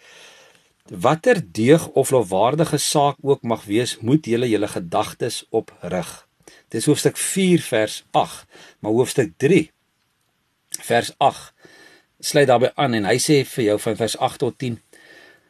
Watter 0.87 1.43
deeg 1.45 1.89
of 1.99 2.11
lofwaardige 2.11 2.79
saak 2.79 3.17
ook 3.21 3.43
mag 3.43 3.65
wees, 3.65 3.99
moet 4.01 4.27
julle 4.27 4.49
julle 4.49 4.69
gedagtes 4.69 5.45
op 5.51 5.75
rig. 5.81 6.13
Dis 6.73 6.87
hoofstuk 6.87 7.17
4 7.17 7.61
vers 7.61 8.05
8, 8.11 8.47
maar 8.81 8.93
hoofstuk 8.93 9.35
3 9.37 9.67
vers 10.83 11.13
8 11.19 11.53
sluit 12.19 12.47
daarbey 12.49 12.73
aan 12.75 12.97
en 12.97 13.09
hy 13.09 13.17
sê 13.23 13.43
vir 13.49 13.71
jou 13.71 13.79
van 13.83 13.99
vers 13.99 14.17
8 14.29 14.41
tot 14.43 14.57
10 14.63 14.79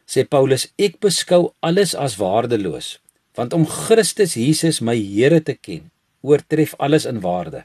sê 0.06 0.24
Paulus 0.28 0.68
ek 0.78 0.98
beskou 1.02 1.52
alles 1.66 1.94
as 1.94 2.18
waardeloos 2.20 2.96
want 3.38 3.54
om 3.56 3.66
Christus 3.66 4.36
Jesus 4.38 4.80
my 4.80 4.96
Here 4.96 5.40
te 5.42 5.54
ken 5.54 5.90
oortref 6.26 6.74
alles 6.78 7.06
in 7.06 7.22
waarde 7.24 7.64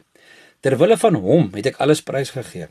terwille 0.66 0.98
van 0.98 1.18
hom 1.26 1.50
het 1.58 1.72
ek 1.74 1.82
alles 1.84 2.04
prysgegee 2.06 2.70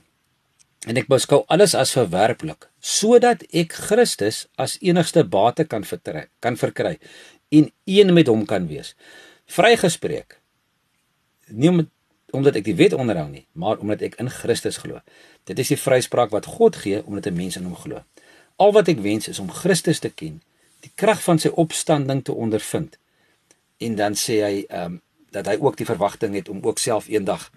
en 0.88 0.96
ek 0.96 1.10
beskou 1.12 1.42
alles 1.52 1.76
as 1.76 1.94
verwerplik 1.96 2.68
sodat 2.80 3.44
ek 3.52 3.76
Christus 3.90 4.46
as 4.56 4.78
enigste 4.80 5.24
bate 5.24 5.66
kan 5.68 5.84
vertrek 5.84 6.30
kan 6.40 6.56
verkry 6.56 6.98
en 7.50 7.70
een 7.84 8.14
met 8.14 8.30
hom 8.32 8.46
kan 8.46 8.68
wees 8.70 8.94
vrygespreek 9.50 10.38
nie 11.50 11.72
om 11.72 11.88
omdat 12.30 12.60
ek 12.60 12.68
die 12.70 12.78
wet 12.78 12.94
onderhou 12.94 13.26
nie 13.28 13.46
maar 13.52 13.82
omdat 13.82 14.02
ek 14.06 14.20
in 14.22 14.30
Christus 14.30 14.78
glo 14.78 15.02
Dit 15.48 15.58
is 15.58 15.72
die 15.72 15.78
vryspraak 15.80 16.30
wat 16.34 16.46
God 16.46 16.76
gee 16.76 17.02
omdat 17.04 17.26
'n 17.26 17.36
mens 17.36 17.56
in 17.56 17.64
hom 17.64 17.76
glo. 17.76 18.02
Al 18.56 18.72
wat 18.72 18.88
ek 18.88 18.98
wens 18.98 19.28
is 19.28 19.38
om 19.38 19.50
Christus 19.50 19.98
te 19.98 20.10
ken, 20.10 20.42
die 20.80 20.92
krag 20.94 21.22
van 21.22 21.38
sy 21.38 21.48
opstanding 21.48 22.24
te 22.24 22.32
ondervind. 22.32 22.98
En 23.78 23.94
dan 23.94 24.14
sê 24.14 24.42
hy 24.42 24.64
ehm 24.68 24.84
um, 24.84 25.02
dat 25.30 25.46
hy 25.46 25.56
ook 25.60 25.76
die 25.76 25.86
verwagting 25.86 26.34
het 26.34 26.48
om 26.48 26.58
ook 26.62 26.78
self 26.78 27.08
eendag 27.08 27.50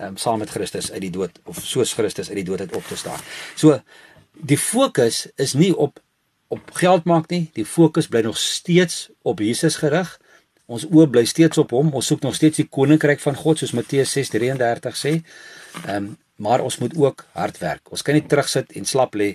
um, 0.00 0.16
saam 0.16 0.38
met 0.38 0.50
Christus 0.50 0.90
uit 0.92 1.00
die 1.00 1.10
dood 1.10 1.40
of 1.44 1.60
soos 1.64 1.92
Christus 1.92 2.28
uit 2.28 2.40
die 2.42 2.44
dood 2.44 2.60
uit 2.60 2.72
op 2.76 2.86
te 2.86 2.96
staan. 2.96 3.18
So 3.54 3.80
die 4.32 4.58
fokus 4.58 5.26
is 5.36 5.54
nie 5.54 5.76
op 5.76 6.00
op 6.50 6.72
geld 6.74 7.04
maak 7.06 7.28
nie, 7.30 7.44
die 7.54 7.64
fokus 7.64 8.08
bly 8.10 8.24
nog 8.26 8.38
steeds 8.38 9.10
op 9.22 9.38
Jesus 9.38 9.76
gerig. 9.78 10.08
Ons 10.66 10.88
oë 10.90 11.06
bly 11.10 11.22
steeds 11.24 11.58
op 11.62 11.70
hom. 11.70 11.92
Ons 11.94 12.08
soek 12.10 12.24
nog 12.26 12.34
steeds 12.34 12.58
die 12.58 12.66
koninkryk 12.66 13.22
van 13.22 13.38
God 13.38 13.62
soos 13.62 13.74
Matteus 13.76 14.16
6:33 14.18 14.98
sê. 14.98 15.20
Ehm 15.86 15.96
um, 15.96 16.16
maar 16.40 16.62
ons 16.64 16.78
moet 16.80 16.94
ook 16.96 17.26
hard 17.36 17.58
werk. 17.58 17.90
Ons 17.92 18.02
kan 18.02 18.16
nie 18.16 18.24
terugsit 18.24 18.70
en 18.72 18.86
slap 18.88 19.14
lê 19.14 19.34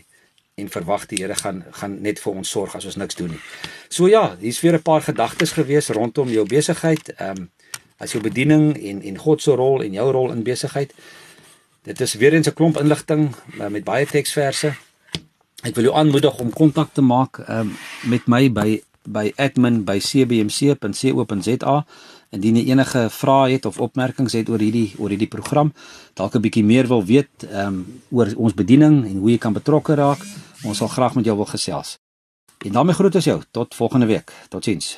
en 0.55 0.69
verwag 0.73 1.05
die 1.11 1.19
Here 1.21 1.35
gaan 1.35 1.59
gaan 1.71 1.99
net 2.01 2.19
vir 2.23 2.39
ons 2.39 2.49
sorg 2.49 2.75
as 2.75 2.87
ons 2.89 2.97
niks 2.97 3.17
doen 3.19 3.35
nie. 3.35 3.41
So 3.89 4.07
ja, 4.07 4.37
hier's 4.39 4.61
weer 4.63 4.73
'n 4.73 4.81
paar 4.81 5.01
gedagtes 5.01 5.51
gewees 5.51 5.89
rondom 5.89 6.29
jou 6.29 6.45
besigheid, 6.47 7.09
ehm 7.09 7.37
um, 7.37 7.51
as 7.97 8.11
jou 8.11 8.23
bediening 8.23 8.77
en 8.77 9.01
en 9.01 9.17
God 9.17 9.41
se 9.41 9.51
rol 9.51 9.83
en 9.83 9.93
jou 9.93 10.11
rol 10.11 10.31
in 10.31 10.43
besigheid. 10.43 10.93
Dit 11.83 12.01
is 12.01 12.13
weer 12.13 12.33
eens 12.33 12.47
'n 12.47 12.53
klomp 12.53 12.77
inligting 12.77 13.35
uh, 13.59 13.67
met 13.67 13.83
baie 13.83 14.05
teksverse. 14.05 14.73
Ek 15.63 15.75
wil 15.75 15.83
jou 15.83 15.95
aanmoedig 15.95 16.39
om 16.39 16.53
kontak 16.53 16.89
te 16.93 17.01
maak 17.01 17.49
um, 17.49 17.77
met 18.03 18.27
my 18.27 18.51
by 18.51 18.83
by 19.05 19.31
admin@cbmc.co.za 19.35 21.85
Indien 22.35 22.57
jy 22.59 22.73
enige 22.73 23.07
vrae 23.09 23.55
het 23.55 23.65
of 23.65 23.79
opmerkings 23.79 24.33
het 24.33 24.49
oor 24.49 24.59
hierdie 24.59 24.93
oor 24.97 25.13
hierdie 25.13 25.31
program, 25.31 25.73
dalk 26.13 26.35
'n 26.35 26.41
bietjie 26.41 26.63
meer 26.63 26.87
wil 26.87 27.05
weet 27.05 27.47
ehm 27.49 27.67
um, 27.67 28.01
oor 28.11 28.27
ons 28.35 28.53
bediening 28.53 29.05
en 29.05 29.17
hoe 29.17 29.29
jy 29.29 29.37
kan 29.37 29.53
betrokke 29.53 29.95
raak, 29.95 30.19
ons 30.63 30.77
sal 30.77 30.87
graag 30.87 31.15
met 31.15 31.25
jou 31.25 31.35
wil 31.35 31.45
gesels. 31.45 31.97
En 32.65 32.71
daarmee 32.71 32.95
groet 32.95 33.15
ons 33.15 33.25
jou 33.25 33.41
tot 33.51 33.75
volgende 33.75 34.05
week. 34.05 34.31
Totsiens. 34.49 34.97